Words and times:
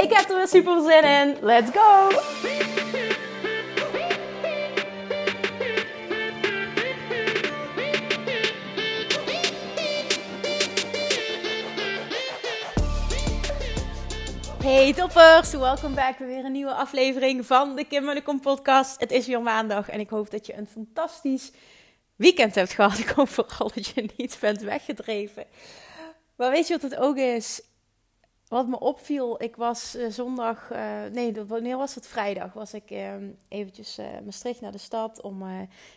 Ik 0.00 0.12
heb 0.12 0.28
er 0.28 0.36
weer 0.36 0.48
super 0.48 0.82
zin 0.82 1.04
in. 1.04 1.36
Let's 1.40 1.70
go! 1.70 2.08
Hey 14.62 14.92
toppers, 14.92 15.52
welkom 15.52 15.94
bij 15.94 16.16
weer 16.18 16.44
een 16.44 16.52
nieuwe 16.52 16.72
aflevering 16.72 17.46
van 17.46 17.76
de 17.76 17.84
Kim 17.84 18.04
Munnekom 18.04 18.40
podcast. 18.40 19.00
Het 19.00 19.12
is 19.12 19.26
weer 19.26 19.42
maandag 19.42 19.88
en 19.88 20.00
ik 20.00 20.10
hoop 20.10 20.30
dat 20.30 20.46
je 20.46 20.56
een 20.56 20.66
fantastisch 20.66 21.52
weekend 22.16 22.54
hebt 22.54 22.72
gehad. 22.72 22.98
Ik 23.08 23.08
hoop 23.08 23.28
vooral 23.28 23.70
dat 23.74 23.86
je 23.86 24.08
niet 24.16 24.38
bent 24.40 24.60
weggedreven. 24.60 25.44
Maar 26.36 26.50
weet 26.50 26.66
je 26.66 26.78
wat 26.78 26.90
het 26.90 26.96
ook 26.96 27.16
is? 27.16 27.62
Wat 28.48 28.68
me 28.68 28.80
opviel, 28.80 29.42
ik 29.42 29.56
was 29.56 29.96
uh, 29.96 30.08
zondag, 30.10 30.72
uh, 30.72 31.04
nee, 31.12 31.44
wanneer 31.46 31.76
was 31.76 31.94
het? 31.94 32.06
Vrijdag 32.06 32.52
was 32.52 32.74
ik 32.74 32.90
uh, 32.90 33.14
eventjes 33.48 33.98
Maastricht 34.24 34.60
naar 34.60 34.72
de 34.72 34.78
stad 34.78 35.22
om 35.22 35.42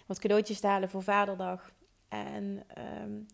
wat 0.05 0.19
cadeautjes 0.19 0.59
te 0.59 0.67
halen 0.67 0.89
voor 0.89 1.03
Vaderdag. 1.03 1.71
En 2.09 2.63
um, 3.03 3.25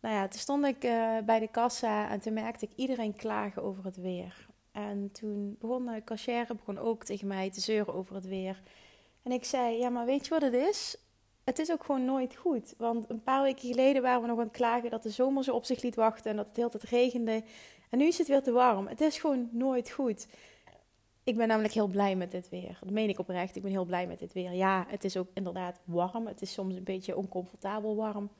nou 0.00 0.14
ja, 0.14 0.28
toen 0.28 0.40
stond 0.40 0.64
ik 0.64 0.80
bij 1.24 1.38
de 1.38 1.48
kassa 1.50 2.10
en 2.10 2.20
toen 2.20 2.32
merkte 2.32 2.64
ik 2.64 2.72
iedereen 2.76 3.16
klagen 3.16 3.62
over 3.62 3.84
het 3.84 3.96
weer. 3.96 4.46
En 4.72 5.12
toen 5.12 5.56
begon 5.60 5.86
de 5.86 6.04
cashier 6.04 6.46
begon 6.56 6.78
ook 6.78 7.04
tegen 7.04 7.26
mij 7.26 7.50
te 7.50 7.60
zeuren 7.60 7.94
over 7.94 8.14
het 8.14 8.26
weer. 8.26 8.62
En 9.22 9.32
ik 9.32 9.44
zei, 9.44 9.78
ja, 9.78 9.88
maar 9.88 10.06
weet 10.06 10.24
je 10.24 10.30
wat 10.30 10.42
het 10.42 10.54
is? 10.54 10.96
Het 11.44 11.58
is 11.58 11.72
ook 11.72 11.84
gewoon 11.84 12.04
nooit 12.04 12.36
goed. 12.36 12.74
Want 12.78 13.10
een 13.10 13.22
paar 13.22 13.42
weken 13.42 13.68
geleden 13.68 14.02
waren 14.02 14.20
we 14.20 14.26
nog 14.26 14.38
aan 14.38 14.44
het 14.44 14.56
klagen 14.56 14.90
dat 14.90 15.02
de 15.02 15.10
zomer 15.10 15.44
zo 15.44 15.54
op 15.54 15.64
zich 15.64 15.82
liet 15.82 15.94
wachten 15.94 16.30
en 16.30 16.36
dat 16.36 16.46
het 16.46 16.54
de 16.54 16.60
hele 16.60 16.72
tijd 16.72 16.82
regende. 16.82 17.42
En 17.90 17.98
nu 17.98 18.06
is 18.06 18.18
het 18.18 18.28
weer 18.28 18.42
te 18.42 18.52
warm. 18.52 18.86
Het 18.86 19.00
is 19.00 19.18
gewoon 19.18 19.48
nooit 19.52 19.90
goed. 19.90 20.26
Ik 21.24 21.36
ben 21.36 21.48
namelijk 21.48 21.74
heel 21.74 21.86
blij 21.86 22.16
met 22.16 22.30
dit 22.30 22.48
weer. 22.48 22.78
Dat 22.80 22.90
meen 22.90 23.08
ik 23.08 23.18
oprecht. 23.18 23.56
Ik 23.56 23.62
ben 23.62 23.70
heel 23.70 23.84
blij 23.84 24.06
met 24.06 24.18
dit 24.18 24.32
weer. 24.32 24.52
Ja, 24.52 24.84
het 24.88 25.04
is 25.04 25.16
ook 25.16 25.28
inderdaad 25.34 25.80
warm. 25.84 26.26
Het 26.26 26.42
is 26.42 26.52
soms 26.52 26.74
een 26.74 26.84
beetje 26.84 27.16
oncomfortabel 27.16 27.96
warm. 27.96 28.30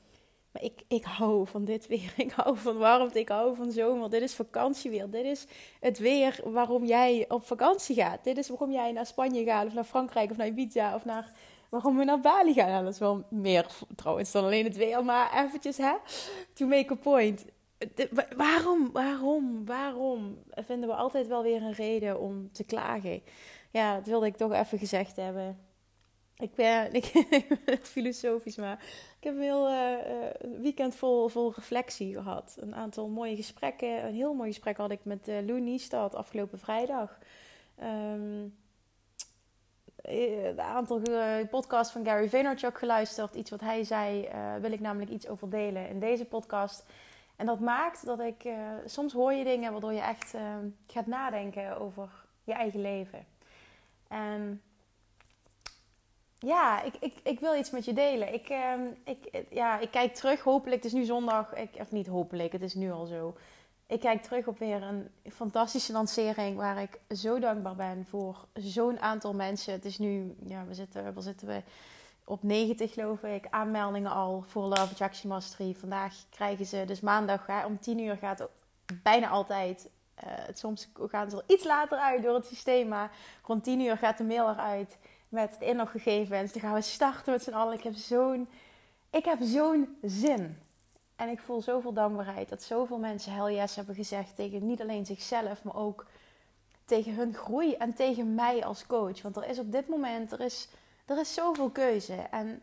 Maar 0.51 0.63
ik, 0.63 0.83
ik 0.87 1.03
hou 1.03 1.47
van 1.47 1.65
dit 1.65 1.87
weer. 1.87 2.13
Ik 2.25 2.31
hou 2.31 2.57
van 2.57 2.77
warmte. 2.77 3.19
Ik 3.19 3.29
hou 3.29 3.55
van 3.55 3.71
zomer. 3.71 4.09
Dit 4.09 4.21
is 4.21 4.33
vakantieweer. 4.33 5.09
Dit 5.09 5.25
is 5.25 5.45
het 5.79 5.97
weer 5.97 6.39
waarom 6.43 6.85
jij 6.85 7.25
op 7.29 7.45
vakantie 7.45 7.95
gaat. 7.95 8.23
Dit 8.23 8.37
is 8.37 8.49
waarom 8.49 8.71
jij 8.71 8.91
naar 8.91 9.05
Spanje 9.05 9.43
gaat. 9.43 9.65
Of 9.65 9.73
naar 9.73 9.83
Frankrijk. 9.83 10.31
Of 10.31 10.37
naar 10.37 10.47
Ibiza. 10.47 10.95
Of 10.95 11.05
naar... 11.05 11.31
Waarom 11.69 11.97
we 11.97 12.03
naar 12.03 12.19
Bali 12.19 12.53
gaan. 12.53 12.69
Nou, 12.69 12.83
dat 12.83 12.93
is 12.93 12.99
wel 12.99 13.23
meer 13.29 13.65
trouwens 13.95 14.31
dan 14.31 14.43
alleen 14.43 14.63
het 14.63 14.75
weer. 14.75 15.03
Maar 15.03 15.45
eventjes, 15.45 15.77
hè. 15.77 15.93
To 16.53 16.67
make 16.67 16.93
a 16.93 16.95
point 16.95 17.45
waarom, 18.35 18.91
waarom, 18.91 19.65
waarom 19.65 20.43
vinden 20.49 20.89
we 20.89 20.95
altijd 20.95 21.27
wel 21.27 21.43
weer 21.43 21.61
een 21.61 21.73
reden 21.73 22.19
om 22.19 22.51
te 22.51 22.63
klagen? 22.63 23.21
Ja, 23.71 23.95
dat 23.95 24.05
wilde 24.05 24.25
ik 24.25 24.37
toch 24.37 24.53
even 24.53 24.77
gezegd 24.77 25.15
hebben. 25.15 25.59
Ik 26.37 26.55
ben, 26.55 26.93
ik, 26.99 27.05
filosofisch, 27.81 28.55
maar 28.55 28.83
ik 29.17 29.23
heb 29.23 29.35
een 29.35 29.41
heel 29.41 29.69
uh, 29.69 29.95
weekend 30.61 30.95
vol, 30.95 31.27
vol 31.27 31.53
reflectie 31.55 32.13
gehad. 32.13 32.57
Een 32.59 32.75
aantal 32.75 33.07
mooie 33.07 33.35
gesprekken. 33.35 34.05
Een 34.05 34.13
heel 34.13 34.33
mooi 34.33 34.49
gesprek 34.49 34.77
had 34.77 34.91
ik 34.91 35.05
met 35.05 35.27
uh, 35.27 35.35
Lou 35.45 35.59
Niestad 35.59 36.15
afgelopen 36.15 36.59
vrijdag. 36.59 37.17
Um, 37.83 38.55
een 40.01 40.61
aantal 40.61 41.01
podcasts 41.49 41.93
van 41.93 42.05
Gary 42.05 42.29
Vaynerchuk 42.29 42.77
geluisterd. 42.77 43.35
Iets 43.35 43.49
wat 43.49 43.61
hij 43.61 43.83
zei, 43.83 44.29
wil 44.61 44.71
ik 44.71 44.79
namelijk 44.79 45.11
iets 45.11 45.27
over 45.27 45.49
delen 45.49 45.89
in 45.89 45.99
deze 45.99 46.25
podcast. 46.25 46.83
En 47.37 47.45
dat 47.45 47.59
maakt 47.59 48.05
dat 48.05 48.19
ik, 48.19 48.43
uh, 48.43 48.55
soms 48.85 49.13
hoor 49.13 49.33
je 49.33 49.43
dingen 49.43 49.71
waardoor 49.71 49.93
je 49.93 50.01
echt 50.01 50.33
uh, 50.35 50.41
gaat 50.87 51.05
nadenken 51.05 51.79
over 51.79 52.09
je 52.43 52.53
eigen 52.53 52.81
leven. 52.81 53.25
En 54.07 54.61
ja, 56.39 56.81
ik, 56.81 56.93
ik, 56.99 57.13
ik 57.23 57.39
wil 57.39 57.55
iets 57.55 57.71
met 57.71 57.85
je 57.85 57.93
delen. 57.93 58.33
Ik, 58.33 58.49
uh, 58.49 58.73
ik, 59.03 59.45
ja, 59.49 59.79
ik 59.79 59.91
kijk 59.91 60.15
terug, 60.15 60.41
hopelijk, 60.41 60.83
het 60.83 60.93
is 60.93 60.99
nu 60.99 61.03
zondag, 61.03 61.55
ik, 61.55 61.75
of 61.79 61.91
niet 61.91 62.07
hopelijk, 62.07 62.51
het 62.51 62.61
is 62.61 62.73
nu 62.73 62.91
al 62.91 63.05
zo. 63.05 63.37
Ik 63.87 63.99
kijk 63.99 64.23
terug 64.23 64.47
op 64.47 64.59
weer 64.59 64.83
een 64.83 65.09
fantastische 65.31 65.91
lancering 65.91 66.57
waar 66.57 66.81
ik 66.81 66.99
zo 67.09 67.39
dankbaar 67.39 67.75
ben 67.75 68.05
voor 68.05 68.45
zo'n 68.53 68.99
aantal 68.99 69.33
mensen. 69.33 69.73
Het 69.73 69.85
is 69.85 69.97
nu, 69.97 70.35
ja, 70.45 70.65
we 70.65 70.73
zitten, 70.73 71.13
waar 71.13 71.23
zitten 71.23 71.47
we? 71.47 71.61
Op 72.29 72.43
90 72.43 72.93
geloof 72.93 73.23
ik 73.23 73.47
aanmeldingen 73.49 74.11
al 74.11 74.43
voor 74.47 74.63
Love 74.63 74.81
Attraction 74.81 75.29
Mastery. 75.29 75.73
Vandaag 75.73 76.13
krijgen 76.29 76.65
ze 76.65 76.83
dus 76.85 76.99
maandag 76.99 77.45
hè, 77.45 77.65
om 77.65 77.79
10 77.79 77.99
uur 77.99 78.17
gaat 78.17 78.49
bijna 79.03 79.27
altijd. 79.27 79.89
Uh, 80.23 80.33
soms 80.53 80.89
gaan 80.93 81.29
ze 81.29 81.37
er 81.37 81.43
iets 81.55 81.63
later 81.63 81.97
uit 81.97 82.23
door 82.23 82.35
het 82.35 82.45
systeem, 82.45 82.87
maar 82.87 83.11
rond 83.43 83.63
10 83.63 83.81
uur 83.81 83.97
gaat 83.97 84.17
de 84.17 84.23
mail 84.23 84.49
eruit 84.49 84.97
met 85.29 85.55
de 85.59 85.65
inloggegevens. 85.65 86.51
Dan 86.51 86.61
gaan 86.61 86.73
we 86.73 86.81
starten 86.81 87.31
met 87.31 87.43
z'n 87.43 87.53
allen. 87.53 87.73
Ik 87.73 87.83
heb 87.83 87.95
zo'n, 87.95 88.49
ik 89.09 89.25
heb 89.25 89.37
zo'n 89.41 89.97
zin. 90.01 90.57
En 91.15 91.29
ik 91.29 91.39
voel 91.39 91.61
zoveel 91.61 91.93
dankbaarheid 91.93 92.49
dat 92.49 92.63
zoveel 92.63 92.97
mensen 92.97 93.33
hell 93.33 93.55
yes 93.55 93.75
hebben 93.75 93.95
gezegd 93.95 94.35
tegen 94.35 94.67
niet 94.67 94.81
alleen 94.81 95.05
zichzelf, 95.05 95.63
maar 95.63 95.75
ook 95.75 96.05
tegen 96.85 97.15
hun 97.15 97.33
groei 97.33 97.73
en 97.73 97.93
tegen 97.93 98.35
mij 98.35 98.65
als 98.65 98.85
coach. 98.85 99.21
Want 99.21 99.35
er 99.35 99.49
is 99.49 99.59
op 99.59 99.71
dit 99.71 99.87
moment, 99.87 100.31
er 100.31 100.41
is 100.41 100.69
er 101.07 101.19
is 101.19 101.33
zoveel 101.33 101.69
keuze. 101.69 102.13
En 102.13 102.61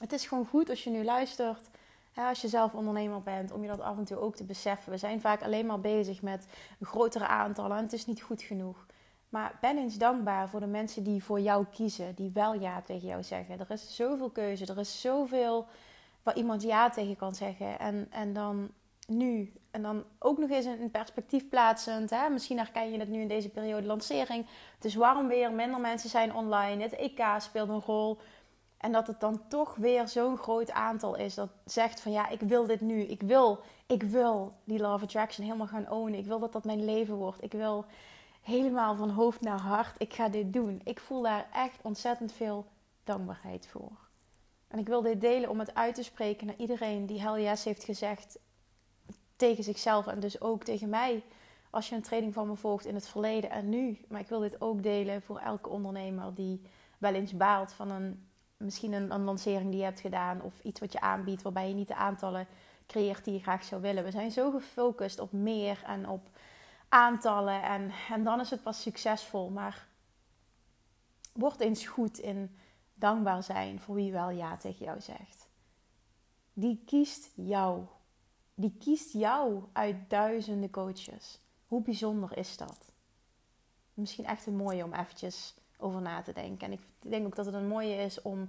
het 0.00 0.12
is 0.12 0.26
gewoon 0.26 0.46
goed 0.46 0.70
als 0.70 0.84
je 0.84 0.90
nu 0.90 1.04
luistert, 1.04 1.68
als 2.14 2.40
je 2.40 2.48
zelf 2.48 2.74
ondernemer 2.74 3.22
bent, 3.22 3.52
om 3.52 3.62
je 3.62 3.68
dat 3.68 3.80
af 3.80 3.96
en 3.96 4.04
toe 4.04 4.18
ook 4.18 4.36
te 4.36 4.44
beseffen. 4.44 4.92
We 4.92 4.98
zijn 4.98 5.20
vaak 5.20 5.42
alleen 5.42 5.66
maar 5.66 5.80
bezig 5.80 6.22
met 6.22 6.46
grotere 6.80 7.26
aantallen 7.26 7.76
en 7.76 7.82
het 7.82 7.92
is 7.92 8.06
niet 8.06 8.22
goed 8.22 8.42
genoeg. 8.42 8.86
Maar 9.28 9.58
ben 9.60 9.78
eens 9.78 9.98
dankbaar 9.98 10.48
voor 10.48 10.60
de 10.60 10.66
mensen 10.66 11.02
die 11.02 11.24
voor 11.24 11.40
jou 11.40 11.66
kiezen, 11.72 12.14
die 12.14 12.30
wel 12.34 12.54
ja 12.54 12.82
tegen 12.82 13.08
jou 13.08 13.22
zeggen. 13.22 13.60
Er 13.60 13.70
is 13.70 13.96
zoveel 13.96 14.30
keuze, 14.30 14.66
er 14.66 14.78
is 14.78 15.00
zoveel 15.00 15.66
waar 16.22 16.36
iemand 16.36 16.62
ja 16.62 16.90
tegen 16.90 17.16
kan 17.16 17.34
zeggen. 17.34 17.78
En, 17.78 18.06
en 18.10 18.32
dan 18.32 18.70
nu. 19.06 19.52
En 19.76 19.82
dan 19.82 20.04
ook 20.18 20.38
nog 20.38 20.50
eens 20.50 20.64
een 20.64 20.90
perspectief 20.90 21.48
plaatsend. 21.48 22.10
Hè? 22.10 22.28
Misschien 22.28 22.58
herken 22.58 22.92
je 22.92 22.98
het 22.98 23.08
nu 23.08 23.20
in 23.20 23.28
deze 23.28 23.48
periode 23.48 23.86
lancering. 23.86 24.46
Is 24.80 24.94
warm 24.94 25.28
weer, 25.28 25.52
minder 25.52 25.80
mensen 25.80 26.10
zijn 26.10 26.34
online. 26.34 26.82
Het 26.82 26.92
EK 26.92 27.24
speelt 27.38 27.68
een 27.68 27.80
rol. 27.80 28.18
En 28.76 28.92
dat 28.92 29.06
het 29.06 29.20
dan 29.20 29.48
toch 29.48 29.74
weer 29.74 30.08
zo'n 30.08 30.36
groot 30.36 30.70
aantal 30.70 31.16
is 31.16 31.34
dat 31.34 31.48
zegt 31.64 32.00
van 32.00 32.12
ja, 32.12 32.28
ik 32.28 32.40
wil 32.40 32.66
dit 32.66 32.80
nu. 32.80 33.02
Ik 33.02 33.22
wil, 33.22 33.58
ik 33.86 34.02
wil 34.02 34.52
die 34.64 34.78
Love 34.78 35.04
Attraction 35.04 35.44
helemaal 35.44 35.66
gaan 35.66 35.90
ownen. 35.90 36.18
Ik 36.18 36.26
wil 36.26 36.38
dat 36.38 36.52
dat 36.52 36.64
mijn 36.64 36.84
leven 36.84 37.14
wordt. 37.14 37.42
Ik 37.42 37.52
wil 37.52 37.84
helemaal 38.42 38.96
van 38.96 39.10
hoofd 39.10 39.40
naar 39.40 39.60
hart. 39.60 39.94
Ik 39.98 40.14
ga 40.14 40.28
dit 40.28 40.52
doen. 40.52 40.80
Ik 40.84 41.00
voel 41.00 41.22
daar 41.22 41.46
echt 41.52 41.78
ontzettend 41.82 42.32
veel 42.32 42.66
dankbaarheid 43.04 43.66
voor. 43.66 43.92
En 44.68 44.78
ik 44.78 44.86
wil 44.86 45.02
dit 45.02 45.20
delen 45.20 45.50
om 45.50 45.58
het 45.58 45.74
uit 45.74 45.94
te 45.94 46.02
spreken 46.02 46.46
naar 46.46 46.56
iedereen 46.58 47.06
die 47.06 47.20
hell 47.20 47.42
yes 47.42 47.64
heeft 47.64 47.84
gezegd 47.84 48.38
tegen 49.36 49.64
zichzelf 49.64 50.06
en 50.06 50.20
dus 50.20 50.40
ook 50.40 50.64
tegen 50.64 50.88
mij. 50.88 51.22
Als 51.70 51.88
je 51.88 51.94
een 51.94 52.02
training 52.02 52.34
van 52.34 52.48
me 52.48 52.56
volgt 52.56 52.86
in 52.86 52.94
het 52.94 53.08
verleden 53.08 53.50
en 53.50 53.68
nu. 53.68 54.00
Maar 54.08 54.20
ik 54.20 54.28
wil 54.28 54.40
dit 54.40 54.60
ook 54.60 54.82
delen 54.82 55.22
voor 55.22 55.38
elke 55.38 55.68
ondernemer 55.68 56.34
die 56.34 56.62
wel 56.98 57.14
eens 57.14 57.36
baalt 57.36 57.72
van 57.72 57.90
een, 57.90 58.28
misschien 58.56 58.92
een, 58.92 59.10
een 59.10 59.24
lancering 59.24 59.70
die 59.70 59.78
je 59.78 59.84
hebt 59.84 60.00
gedaan. 60.00 60.42
Of 60.42 60.60
iets 60.62 60.80
wat 60.80 60.92
je 60.92 61.00
aanbiedt 61.00 61.42
waarbij 61.42 61.68
je 61.68 61.74
niet 61.74 61.88
de 61.88 61.94
aantallen 61.94 62.46
creëert 62.86 63.24
die 63.24 63.34
je 63.34 63.42
graag 63.42 63.64
zou 63.64 63.82
willen. 63.82 64.04
We 64.04 64.10
zijn 64.10 64.30
zo 64.30 64.50
gefocust 64.50 65.18
op 65.18 65.32
meer 65.32 65.82
en 65.86 66.08
op 66.08 66.28
aantallen. 66.88 67.62
En, 67.62 67.92
en 68.10 68.24
dan 68.24 68.40
is 68.40 68.50
het 68.50 68.62
pas 68.62 68.82
succesvol. 68.82 69.48
Maar 69.48 69.86
word 71.32 71.60
eens 71.60 71.86
goed 71.86 72.18
in 72.18 72.56
dankbaar 72.94 73.42
zijn 73.42 73.80
voor 73.80 73.94
wie 73.94 74.12
wel 74.12 74.30
ja 74.30 74.56
tegen 74.56 74.84
jou 74.84 75.00
zegt. 75.00 75.48
Die 76.52 76.82
kiest 76.86 77.30
jou 77.34 77.84
die 78.58 78.76
kiest 78.78 79.12
jou 79.12 79.62
uit 79.72 79.96
duizenden 80.08 80.70
coaches. 80.70 81.40
Hoe 81.66 81.82
bijzonder 81.82 82.36
is 82.36 82.56
dat? 82.56 82.78
Misschien 83.94 84.26
echt 84.26 84.46
een 84.46 84.56
mooie 84.56 84.84
om 84.84 84.92
eventjes 84.92 85.54
over 85.78 86.00
na 86.00 86.22
te 86.22 86.32
denken. 86.32 86.66
En 86.66 86.72
ik 86.72 86.80
denk 86.98 87.26
ook 87.26 87.36
dat 87.36 87.46
het 87.46 87.54
een 87.54 87.68
mooie 87.68 87.94
is 87.96 88.22
om, 88.22 88.48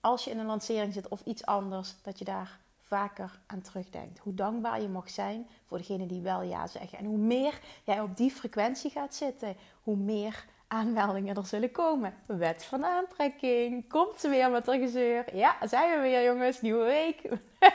als 0.00 0.24
je 0.24 0.30
in 0.30 0.38
een 0.38 0.46
lancering 0.46 0.92
zit 0.92 1.08
of 1.08 1.20
iets 1.24 1.44
anders, 1.44 1.94
dat 2.02 2.18
je 2.18 2.24
daar 2.24 2.60
vaker 2.78 3.40
aan 3.46 3.60
terugdenkt. 3.60 4.18
Hoe 4.18 4.34
dankbaar 4.34 4.82
je 4.82 4.88
mag 4.88 5.10
zijn 5.10 5.46
voor 5.66 5.78
degene 5.78 6.06
die 6.06 6.20
wel 6.20 6.42
ja 6.42 6.66
zeggen. 6.66 6.98
En 6.98 7.04
hoe 7.04 7.18
meer 7.18 7.60
jij 7.84 8.00
op 8.00 8.16
die 8.16 8.30
frequentie 8.30 8.90
gaat 8.90 9.14
zitten, 9.14 9.56
hoe 9.82 9.96
meer 9.96 10.46
aanmeldingen 10.68 11.36
er 11.36 11.46
zullen 11.46 11.70
komen. 11.70 12.14
Wet 12.26 12.64
van 12.64 12.84
aantrekking. 12.84 13.88
Komt 13.88 14.20
ze 14.20 14.28
weer 14.28 14.50
met 14.50 14.66
haar 14.66 14.78
gezeur. 14.78 15.36
Ja, 15.36 15.56
zijn 15.66 15.96
we 15.96 16.00
weer 16.00 16.24
jongens. 16.24 16.60
Nieuwe 16.60 16.84
week. 16.84 17.22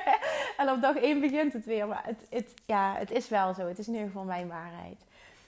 en 0.57 0.69
op 0.69 0.81
dag 0.81 0.95
1 0.95 1.19
begint 1.19 1.53
het 1.53 1.65
weer. 1.65 1.87
Maar 1.87 2.05
het, 2.05 2.27
het, 2.29 2.53
ja, 2.65 2.95
het 2.97 3.11
is 3.11 3.29
wel 3.29 3.53
zo. 3.53 3.67
Het 3.67 3.79
is 3.79 3.87
in 3.87 3.93
ieder 3.93 4.07
geval 4.07 4.23
mijn 4.23 4.47
waarheid. 4.47 5.05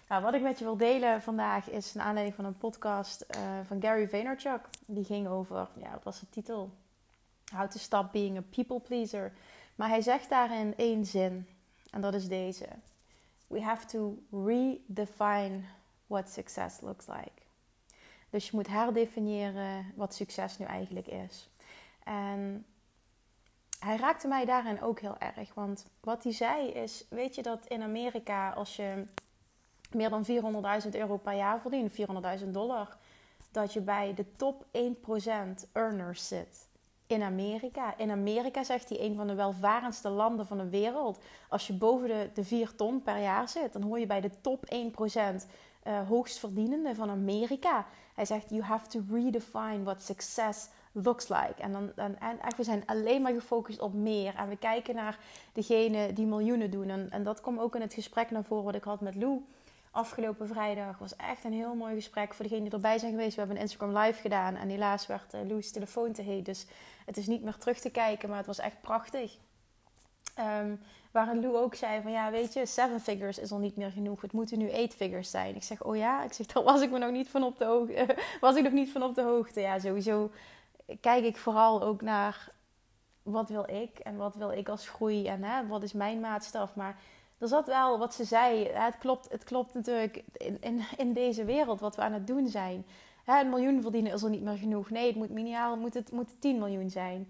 Nou, 0.08 0.24
wat 0.26 0.34
ik 0.34 0.42
met 0.42 0.60
je 0.60 0.66
wil 0.66 0.78
delen 0.78 1.22
vandaag 1.22 1.70
is 1.70 1.96
een 1.96 2.02
aanleiding 2.02 2.36
van 2.36 2.46
een 2.46 2.58
podcast 2.58 3.26
uh, 3.36 3.42
van 3.68 3.82
Gary 3.82 4.10
Vaynerchuk. 4.10 4.70
Die 4.86 5.04
ging 5.04 5.28
over, 5.28 5.68
ja, 5.82 5.92
wat 5.92 6.04
was 6.04 6.20
de 6.20 6.30
titel? 6.30 6.72
How 7.56 7.70
to 7.70 7.80
stop 7.80 8.12
being 8.12 8.38
a 8.38 8.44
people 8.50 8.80
pleaser. 8.80 9.32
Maar 9.76 9.90
hij 9.90 10.02
zegt 10.02 10.30
daarin 10.30 10.74
één 10.78 11.06
zin. 11.06 11.48
En 11.92 12.02
dat 12.02 12.14
is 12.14 12.28
deze. 12.28 12.66
We 13.48 13.62
have 13.62 13.86
to 13.86 14.18
redefine 14.32 15.60
what 16.08 16.30
success 16.30 16.82
looks 16.82 17.08
like. 17.08 17.42
Dus 18.30 18.46
je 18.46 18.56
moet 18.56 18.68
herdefiniëren 18.68 19.94
wat 19.96 20.14
succes 20.14 20.58
nu 20.58 20.66
eigenlijk 20.66 21.08
is. 21.08 21.50
En 22.04 22.66
hij 23.80 23.98
raakte 23.98 24.28
mij 24.28 24.46
daarin 24.46 24.82
ook 24.82 25.00
heel 25.00 25.18
erg. 25.18 25.54
Want 25.54 25.86
wat 26.00 26.24
hij 26.24 26.34
zei 26.34 26.68
is: 26.68 27.06
Weet 27.10 27.36
je 27.36 27.42
dat 27.42 27.66
in 27.66 27.82
Amerika, 27.82 28.50
als 28.52 28.76
je 28.76 29.06
meer 29.92 30.10
dan 30.10 30.26
400.000 30.84 30.90
euro 30.92 31.18
per 31.18 31.34
jaar 31.34 31.62
verdient, 31.62 31.92
400.000 32.42 32.48
dollar, 32.48 32.98
dat 33.52 33.74
je 33.74 33.82
bij 33.82 34.14
de 34.14 34.32
top 34.32 34.66
1% 34.66 35.70
earners 35.72 36.28
zit 36.28 36.68
in 37.08 37.22
Amerika. 37.22 37.98
In 37.98 38.12
Amerika 38.12 38.64
zegt 38.64 38.90
hij 38.90 39.00
een 39.00 39.16
van 39.16 39.28
de 39.28 39.36
welvarendste 39.36 40.10
landen 40.10 40.46
van 40.46 40.58
de 40.58 40.70
wereld. 40.70 41.24
Als 41.50 41.68
je 41.68 41.74
boven 41.74 42.08
de, 42.08 42.30
de 42.34 42.44
4 42.44 42.76
ton 42.76 43.02
per 43.02 43.22
jaar 43.22 43.50
zit, 43.50 43.74
dan 43.74 43.82
hoor 43.82 44.00
je 44.00 44.06
bij 44.06 44.22
de 44.22 44.42
top 44.42 44.66
1% 44.74 45.46
uh, 45.88 46.08
hoogstverdienende 46.08 46.96
van 46.96 47.10
Amerika. 47.10 47.86
Hij 48.16 48.26
zegt, 48.26 48.50
you 48.50 48.62
have 48.62 48.88
to 48.88 49.02
redefine 49.12 49.84
what 49.84 50.02
success 50.02 50.68
looks 50.92 51.28
like. 51.28 51.56
En, 51.58 51.72
dan, 51.72 51.92
en 52.20 52.42
echt, 52.42 52.58
we 52.58 52.64
zijn 52.64 52.84
alleen 52.86 53.22
maar 53.22 53.34
gefocust 53.34 53.80
op 53.80 53.94
meer. 53.94 54.36
En 54.36 54.50
we 54.50 54.58
kijken 54.58 54.96
naar 54.96 55.20
degene 55.54 56.14
die 56.14 56.26
miljoenen 56.26 56.72
doen. 56.72 56.90
En, 56.90 57.08
en 57.10 57.24
dat 57.24 57.42
komt 57.42 57.60
ook 57.60 57.76
in 57.76 57.82
het 57.82 57.94
gesprek 57.94 58.32
naar 58.32 58.44
voren 58.44 58.64
wat 58.64 58.76
ik 58.76 58.84
had 58.84 59.02
met 59.02 59.16
Lou 59.16 59.46
afgelopen 59.94 60.48
vrijdag. 60.48 60.98
was 60.98 61.16
echt 61.16 61.44
een 61.44 61.54
heel 61.54 61.76
mooi 61.76 61.96
gesprek 61.96 62.34
voor 62.34 62.44
degenen 62.44 62.64
die 62.64 62.74
erbij 62.74 62.98
zijn 62.98 63.12
geweest. 63.12 63.34
We 63.34 63.40
hebben 63.40 63.56
een 63.56 63.64
Instagram 63.64 63.98
live 63.98 64.22
gedaan. 64.22 64.56
En 64.56 64.70
helaas 64.70 65.08
werd 65.08 65.34
uh, 65.34 65.42
Lou's 65.48 65.72
telefoon 65.72 66.12
te 66.12 66.22
heet. 66.22 66.46
Dus 66.46 66.66
het 67.06 67.18
is 67.18 67.28
niet 67.28 67.44
meer 67.44 67.58
terug 67.58 67.80
te 67.80 67.90
kijken. 67.90 68.30
Maar 68.30 68.38
het 68.38 68.48
was 68.48 68.60
echt 68.60 68.82
prachtig. 68.82 69.38
Um, 70.40 70.80
waarin 71.14 71.42
Lou 71.42 71.58
ook 71.58 71.76
zei 71.76 72.02
van 72.02 72.12
ja, 72.12 72.32
weet 72.32 72.54
je, 72.54 72.66
seven 72.66 73.02
figures 73.02 73.40
is 73.40 73.52
al 73.52 73.58
niet 73.58 73.76
meer 73.76 73.92
genoeg. 73.92 74.22
Het 74.22 74.32
moeten 74.32 74.58
nu 74.58 74.70
eight 74.70 74.94
figures 74.94 75.30
zijn. 75.30 75.56
Ik 75.56 75.64
zeg, 75.64 75.84
oh 75.84 75.96
ja, 75.96 76.24
ik 76.24 76.34
zeg, 76.34 76.46
daar 76.54 76.64
was 76.64 76.82
ik 76.82 76.92
me 76.92 76.98
nog 76.98 77.12
niet 77.12 77.30
van 77.30 77.44
op 77.44 77.58
de 77.58 77.66
hoogte. 77.66 78.16
was 78.42 78.56
ik 78.56 78.64
nog 78.64 78.74
niet 78.74 78.92
van 78.92 79.04
op 79.04 79.16
de 79.16 79.22
hoogte. 79.22 79.62
Ja, 79.62 79.80
sowieso 79.80 80.32
kijk 81.02 81.24
ik 81.24 81.38
vooral 81.38 81.84
ook 81.84 82.02
naar 82.02 82.52
wat 83.24 83.50
wil 83.50 83.70
ik 83.70 84.00
en 84.00 84.18
wat 84.18 84.36
wil 84.36 84.52
ik 84.52 84.70
als 84.70 84.90
groei 84.90 85.28
en 85.28 85.44
hè, 85.44 85.68
wat 85.68 85.84
is 85.84 85.94
mijn 85.94 86.20
maatstaf. 86.20 86.76
Maar 86.76 87.00
er 87.38 87.48
zat 87.48 87.66
wel 87.66 87.98
wat 87.98 88.14
ze 88.14 88.24
zei. 88.24 88.68
Het 88.68 88.98
klopt, 88.98 89.32
het 89.32 89.44
klopt 89.44 89.74
natuurlijk 89.74 90.24
in, 90.34 90.58
in, 90.62 90.82
in 90.98 91.14
deze 91.14 91.46
wereld 91.46 91.80
wat 91.80 91.96
we 91.96 92.02
aan 92.02 92.14
het 92.14 92.28
doen 92.28 92.48
zijn. 92.48 92.86
Hè, 93.24 93.40
een 93.40 93.50
miljoen 93.50 93.82
verdienen 93.82 94.14
is 94.14 94.24
er 94.24 94.30
niet 94.30 94.44
meer 94.44 94.58
genoeg. 94.58 94.90
Nee, 94.90 95.08
het 95.08 95.16
moet 95.16 95.30
minimaal 95.30 95.78
moet 95.78 95.94
het, 95.94 96.12
moet 96.12 96.42
10 96.42 96.58
miljoen 96.58 96.90
zijn. 96.90 97.28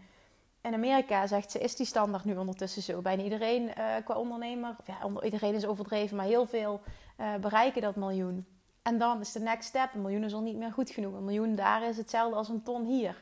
In 0.63 0.73
Amerika 0.73 1.27
zegt 1.27 1.51
ze, 1.51 1.59
is 1.59 1.75
die 1.75 1.85
standaard 1.85 2.25
nu 2.25 2.35
ondertussen 2.35 2.81
zo. 2.81 3.01
Bijna 3.01 3.23
iedereen 3.23 3.63
uh, 3.63 3.85
qua 4.05 4.15
ondernemer, 4.15 4.75
ja, 4.85 5.21
iedereen 5.21 5.53
is 5.53 5.65
overdreven, 5.65 6.17
maar 6.17 6.25
heel 6.25 6.45
veel 6.45 6.81
uh, 7.19 7.35
bereiken 7.35 7.81
dat 7.81 7.95
miljoen. 7.95 8.45
En 8.81 8.97
dan 8.97 9.19
is 9.19 9.31
de 9.31 9.39
next 9.39 9.67
step, 9.67 9.93
een 9.93 10.01
miljoen 10.01 10.23
is 10.23 10.33
al 10.33 10.41
niet 10.41 10.57
meer 10.57 10.71
goed 10.71 10.89
genoeg. 10.89 11.13
Een 11.13 11.25
miljoen 11.25 11.55
daar 11.55 11.83
is 11.83 11.97
hetzelfde 11.97 12.35
als 12.35 12.49
een 12.49 12.63
ton 12.63 12.85
hier. 12.85 13.21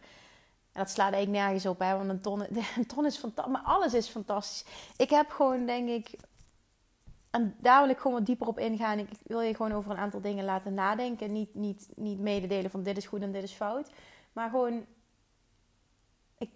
En 0.71 0.79
dat 0.81 0.89
slaat 0.89 1.13
eigenlijk 1.13 1.43
nergens 1.43 1.65
op, 1.65 1.79
hè, 1.79 1.97
want 1.97 2.09
een 2.09 2.21
ton, 2.21 2.45
een 2.77 2.85
ton 2.87 3.05
is 3.05 3.17
fantastisch, 3.17 3.53
maar 3.53 3.63
alles 3.63 3.93
is 3.93 4.07
fantastisch. 4.07 4.65
Ik 4.97 5.09
heb 5.09 5.29
gewoon, 5.29 5.65
denk 5.65 5.89
ik, 5.89 6.19
en 7.31 7.55
daar 7.59 7.81
wil 7.81 7.89
ik 7.89 7.97
gewoon 7.97 8.17
wat 8.17 8.25
dieper 8.25 8.47
op 8.47 8.59
ingaan. 8.59 8.99
Ik 8.99 9.09
wil 9.23 9.41
je 9.41 9.55
gewoon 9.55 9.71
over 9.71 9.91
een 9.91 9.97
aantal 9.97 10.21
dingen 10.21 10.45
laten 10.45 10.73
nadenken. 10.73 11.31
Niet, 11.31 11.55
niet, 11.55 11.87
niet 11.95 12.19
mededelen 12.19 12.71
van 12.71 12.83
dit 12.83 12.97
is 12.97 13.05
goed 13.05 13.21
en 13.21 13.31
dit 13.31 13.43
is 13.43 13.51
fout. 13.51 13.89
Maar 14.33 14.49
gewoon, 14.49 14.85
ik, 16.37 16.49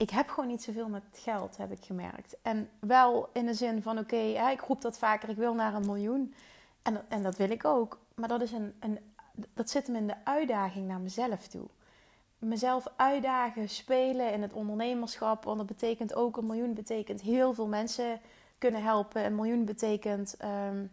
ik 0.00 0.10
heb 0.10 0.28
gewoon 0.28 0.48
niet 0.48 0.62
zoveel 0.62 0.88
met 0.88 1.02
geld, 1.12 1.56
heb 1.56 1.72
ik 1.72 1.84
gemerkt. 1.84 2.36
En 2.42 2.68
wel 2.78 3.28
in 3.32 3.46
de 3.46 3.54
zin 3.54 3.82
van, 3.82 3.98
oké, 3.98 4.16
ik 4.50 4.60
roep 4.60 4.80
dat 4.80 4.98
vaker, 4.98 5.28
ik 5.28 5.36
wil 5.36 5.54
naar 5.54 5.74
een 5.74 5.86
miljoen. 5.86 6.34
En, 6.82 7.04
en 7.08 7.22
dat 7.22 7.36
wil 7.36 7.50
ik 7.50 7.64
ook. 7.64 7.98
Maar 8.14 8.28
dat, 8.28 8.42
is 8.42 8.52
een, 8.52 8.74
een, 8.80 8.98
dat 9.54 9.70
zit 9.70 9.86
hem 9.86 9.96
in 9.96 10.06
de 10.06 10.14
uitdaging 10.24 10.86
naar 10.86 11.00
mezelf 11.00 11.46
toe. 11.46 11.66
Mezelf 12.38 12.86
uitdagen, 12.96 13.68
spelen 13.68 14.32
in 14.32 14.42
het 14.42 14.52
ondernemerschap. 14.52 15.44
Want 15.44 15.58
dat 15.58 15.66
betekent 15.66 16.14
ook, 16.14 16.36
een 16.36 16.46
miljoen 16.46 16.74
betekent 16.74 17.20
heel 17.20 17.54
veel 17.54 17.68
mensen 17.68 18.20
kunnen 18.58 18.82
helpen. 18.82 19.24
Een 19.24 19.34
miljoen 19.34 19.64
betekent 19.64 20.36
um, 20.44 20.90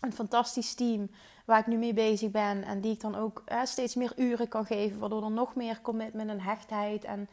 een 0.00 0.12
fantastisch 0.12 0.74
team 0.74 1.10
waar 1.44 1.58
ik 1.58 1.66
nu 1.66 1.76
mee 1.76 1.94
bezig 1.94 2.30
ben. 2.30 2.64
En 2.64 2.80
die 2.80 2.92
ik 2.92 3.00
dan 3.00 3.14
ook 3.14 3.42
steeds 3.64 3.94
meer 3.94 4.12
uren 4.16 4.48
kan 4.48 4.66
geven. 4.66 4.98
Waardoor 4.98 5.24
er 5.24 5.30
nog 5.30 5.54
meer 5.54 5.80
commitment 5.82 6.30
en 6.30 6.40
hechtheid 6.40 7.04
en 7.04 7.28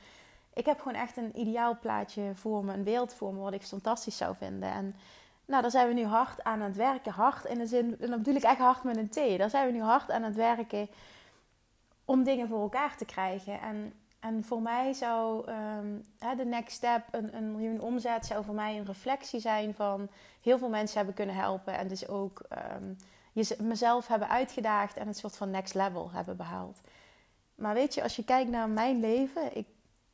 ik 0.53 0.65
heb 0.65 0.77
gewoon 0.77 1.01
echt 1.01 1.17
een 1.17 1.39
ideaal 1.39 1.77
plaatje 1.79 2.31
voor 2.35 2.65
me, 2.65 2.73
een 2.73 2.83
beeld 2.83 3.13
voor 3.13 3.33
me, 3.33 3.39
wat 3.39 3.53
ik 3.53 3.63
fantastisch 3.63 4.17
zou 4.17 4.35
vinden. 4.35 4.69
En 4.71 4.95
nou, 5.45 5.61
daar 5.61 5.71
zijn 5.71 5.87
we 5.87 5.93
nu 5.93 6.05
hard 6.05 6.43
aan 6.43 6.61
het 6.61 6.75
werken. 6.75 7.11
Hard 7.11 7.45
in 7.45 7.57
de 7.57 7.67
zin, 7.67 7.97
en 7.99 8.09
dan 8.09 8.17
bedoel 8.17 8.35
ik 8.35 8.43
echt 8.43 8.57
hard 8.57 8.83
met 8.83 8.97
een 8.97 9.09
T. 9.09 9.37
Daar 9.37 9.49
zijn 9.49 9.65
we 9.65 9.73
nu 9.73 9.81
hard 9.81 10.11
aan 10.11 10.23
het 10.23 10.35
werken 10.35 10.89
om 12.05 12.23
dingen 12.23 12.47
voor 12.47 12.61
elkaar 12.61 12.97
te 12.97 13.05
krijgen. 13.05 13.61
En, 13.61 13.93
en 14.19 14.43
voor 14.43 14.61
mij 14.61 14.93
zou 14.93 15.51
um, 15.51 16.03
de 16.37 16.45
next 16.45 16.75
step, 16.75 17.03
een, 17.11 17.35
een 17.35 17.51
miljoen 17.51 17.81
omzet, 17.81 18.25
zou 18.25 18.43
voor 18.43 18.55
mij 18.55 18.77
een 18.77 18.85
reflectie 18.85 19.39
zijn 19.39 19.73
van 19.73 20.09
heel 20.41 20.57
veel 20.57 20.69
mensen 20.69 20.97
hebben 20.97 21.15
kunnen 21.15 21.35
helpen. 21.35 21.77
En 21.77 21.87
dus 21.87 22.07
ook 22.07 22.41
um, 22.81 22.97
mezelf 23.67 24.07
hebben 24.07 24.29
uitgedaagd 24.29 24.97
en 24.97 25.07
een 25.07 25.15
soort 25.15 25.37
van 25.37 25.49
next 25.49 25.73
level 25.73 26.11
hebben 26.11 26.37
behaald. 26.37 26.79
Maar 27.55 27.73
weet 27.73 27.93
je, 27.93 28.03
als 28.03 28.15
je 28.15 28.23
kijkt 28.23 28.49
naar 28.49 28.69
mijn 28.69 28.99
leven, 28.99 29.57
ik 29.57 29.67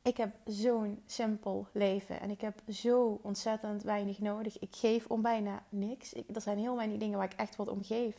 ik 0.06 0.18
heb 0.18 0.36
zo'n 0.46 1.02
simpel 1.06 1.68
leven 1.72 2.20
en 2.22 2.30
ik 2.30 2.42
heb 2.42 2.62
zo 2.70 3.20
ontzettend 3.22 3.84
weinig 3.84 4.20
nodig. 4.20 4.60
Ik 4.60 4.76
geef 4.76 5.06
om 5.06 5.22
bijna 5.22 5.64
niks. 5.70 6.14
Ik, 6.14 6.26
er 6.36 6.42
zijn 6.42 6.58
heel 6.58 6.76
weinig 6.76 6.98
dingen 6.98 7.18
waar 7.18 7.32
ik 7.32 7.40
echt 7.40 7.56
wat 7.56 7.68
om 7.68 7.84
geef. 7.84 8.16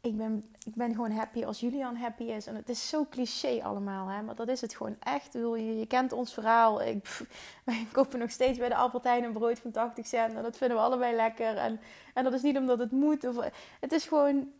Ik 0.00 0.16
ben, 0.16 0.44
ik 0.64 0.74
ben 0.74 0.94
gewoon 0.94 1.10
happy 1.10 1.44
als 1.44 1.60
Julian 1.60 1.96
happy 1.96 2.22
is. 2.22 2.46
En 2.46 2.54
het 2.54 2.68
is 2.68 2.88
zo 2.88 3.06
cliché 3.10 3.62
allemaal, 3.62 4.08
hè? 4.08 4.22
maar 4.22 4.34
dat 4.34 4.48
is 4.48 4.60
het 4.60 4.74
gewoon 4.74 4.96
echt. 5.00 5.32
Je, 5.32 5.78
je 5.78 5.86
kent 5.86 6.12
ons 6.12 6.34
verhaal. 6.34 6.82
Ik, 6.82 7.20
wij 7.64 7.86
kopen 7.92 8.18
nog 8.18 8.30
steeds 8.30 8.58
bij 8.58 8.68
de 8.68 8.76
Albertijn 8.76 9.24
een 9.24 9.32
brood 9.32 9.58
van 9.58 9.70
80 9.70 10.06
cent. 10.06 10.34
En 10.34 10.42
dat 10.42 10.56
vinden 10.56 10.76
we 10.76 10.82
allebei 10.82 11.16
lekker. 11.16 11.56
En, 11.56 11.80
en 12.14 12.24
dat 12.24 12.32
is 12.32 12.42
niet 12.42 12.56
omdat 12.56 12.78
het 12.78 12.92
moet. 12.92 13.24
Of, 13.24 13.50
het 13.80 13.92
is 13.92 14.06
gewoon 14.06 14.52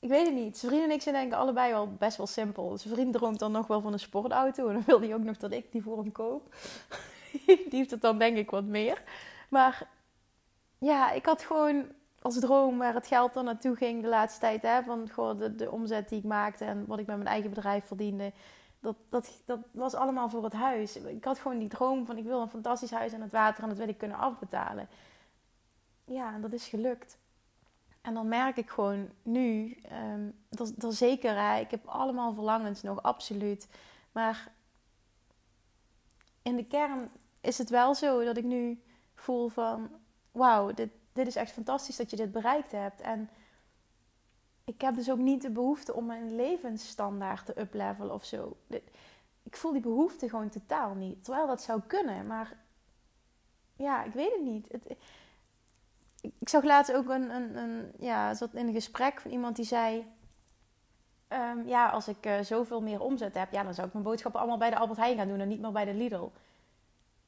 ik 0.00 0.08
weet 0.08 0.26
het 0.26 0.34
niet. 0.34 0.58
Zijn 0.58 0.72
vriend 0.72 0.86
en 0.88 0.94
ik 0.94 1.02
zijn 1.02 1.14
denk 1.14 1.32
ik 1.32 1.38
allebei 1.38 1.72
wel 1.72 1.92
best 1.92 2.16
wel 2.16 2.26
simpel. 2.26 2.78
Zijn 2.78 2.94
vriend 2.94 3.12
droomt 3.12 3.38
dan 3.38 3.52
nog 3.52 3.66
wel 3.66 3.80
van 3.80 3.92
een 3.92 3.98
sportauto. 3.98 4.68
En 4.68 4.74
dan 4.74 4.82
wil 4.86 5.00
hij 5.00 5.14
ook 5.14 5.22
nog 5.22 5.36
dat 5.36 5.52
ik 5.52 5.72
die 5.72 5.82
voor 5.82 5.98
hem 5.98 6.12
koop. 6.12 6.54
die 7.46 7.66
heeft 7.70 7.90
het 7.90 8.00
dan 8.00 8.18
denk 8.18 8.36
ik 8.36 8.50
wat 8.50 8.64
meer. 8.64 9.02
Maar 9.48 9.88
ja, 10.78 11.10
ik 11.10 11.26
had 11.26 11.42
gewoon 11.42 11.84
als 12.20 12.38
droom 12.38 12.78
waar 12.78 12.94
het 12.94 13.06
geld 13.06 13.32
dan 13.32 13.44
naartoe 13.44 13.76
ging 13.76 14.02
de 14.02 14.08
laatste 14.08 14.40
tijd. 14.40 14.62
Hè, 14.62 14.82
van 14.82 15.08
gewoon 15.08 15.38
de, 15.38 15.54
de 15.54 15.70
omzet 15.70 16.08
die 16.08 16.18
ik 16.18 16.24
maakte 16.24 16.64
en 16.64 16.86
wat 16.86 16.98
ik 16.98 17.06
met 17.06 17.16
mijn 17.16 17.28
eigen 17.28 17.50
bedrijf 17.50 17.84
verdiende. 17.84 18.32
Dat, 18.80 18.96
dat, 19.08 19.42
dat 19.44 19.58
was 19.70 19.94
allemaal 19.94 20.28
voor 20.28 20.44
het 20.44 20.52
huis. 20.52 20.96
Ik 20.96 21.24
had 21.24 21.38
gewoon 21.38 21.58
die 21.58 21.68
droom 21.68 22.06
van 22.06 22.16
ik 22.16 22.24
wil 22.24 22.40
een 22.40 22.50
fantastisch 22.50 22.90
huis 22.90 23.12
aan 23.12 23.20
het 23.20 23.32
water 23.32 23.62
en 23.62 23.68
dat 23.68 23.78
wil 23.78 23.88
ik 23.88 23.98
kunnen 23.98 24.18
afbetalen. 24.18 24.88
Ja, 26.04 26.34
en 26.34 26.40
dat 26.40 26.52
is 26.52 26.68
gelukt. 26.68 27.18
En 28.00 28.14
dan 28.14 28.28
merk 28.28 28.56
ik 28.56 28.70
gewoon 28.70 29.08
nu, 29.22 29.76
um, 29.92 30.38
dat, 30.48 30.72
dat 30.76 30.94
zeker, 30.94 31.40
hè, 31.40 31.58
ik 31.58 31.70
heb 31.70 31.86
allemaal 31.86 32.32
verlangens 32.32 32.82
nog, 32.82 33.02
absoluut. 33.02 33.68
Maar 34.12 34.52
in 36.42 36.56
de 36.56 36.66
kern 36.66 37.10
is 37.40 37.58
het 37.58 37.70
wel 37.70 37.94
zo 37.94 38.24
dat 38.24 38.36
ik 38.36 38.44
nu 38.44 38.82
voel 39.14 39.48
van, 39.48 39.90
wauw, 40.32 40.72
dit, 40.72 40.90
dit 41.12 41.26
is 41.26 41.36
echt 41.36 41.52
fantastisch 41.52 41.96
dat 41.96 42.10
je 42.10 42.16
dit 42.16 42.32
bereikt 42.32 42.72
hebt. 42.72 43.00
En 43.00 43.30
ik 44.64 44.80
heb 44.80 44.94
dus 44.94 45.10
ook 45.10 45.18
niet 45.18 45.42
de 45.42 45.50
behoefte 45.50 45.94
om 45.94 46.06
mijn 46.06 46.34
levensstandaard 46.34 47.46
te 47.46 47.60
uplevelen 47.60 48.14
of 48.14 48.24
zo. 48.24 48.56
Ik 49.42 49.56
voel 49.56 49.72
die 49.72 49.80
behoefte 49.80 50.28
gewoon 50.28 50.48
totaal 50.48 50.94
niet. 50.94 51.24
Terwijl 51.24 51.46
dat 51.46 51.62
zou 51.62 51.80
kunnen, 51.86 52.26
maar 52.26 52.56
ja, 53.76 54.04
ik 54.04 54.12
weet 54.12 54.32
het 54.32 54.42
niet. 54.42 54.68
Het, 54.72 54.96
ik 56.40 56.48
zag 56.48 56.64
laatst 56.64 56.92
ook 56.92 57.08
een, 57.08 57.30
een, 57.30 57.56
een, 57.56 57.92
ja, 57.98 58.34
zat 58.34 58.54
in 58.54 58.66
een 58.66 58.74
gesprek 58.74 59.20
van 59.20 59.30
iemand 59.30 59.56
die 59.56 59.64
zei... 59.64 60.06
Um, 61.32 61.66
ja, 61.66 61.88
als 61.88 62.08
ik 62.08 62.26
uh, 62.26 62.40
zoveel 62.40 62.80
meer 62.80 63.00
omzet 63.00 63.34
heb, 63.34 63.52
ja, 63.52 63.62
dan 63.62 63.74
zou 63.74 63.86
ik 63.86 63.92
mijn 63.92 64.04
boodschappen 64.04 64.40
allemaal 64.40 64.58
bij 64.58 64.70
de 64.70 64.76
Albert 64.76 64.98
Heijn 64.98 65.16
gaan 65.16 65.28
doen 65.28 65.40
en 65.40 65.48
niet 65.48 65.60
meer 65.60 65.72
bij 65.72 65.84
de 65.84 65.94
Lidl. 65.94 66.28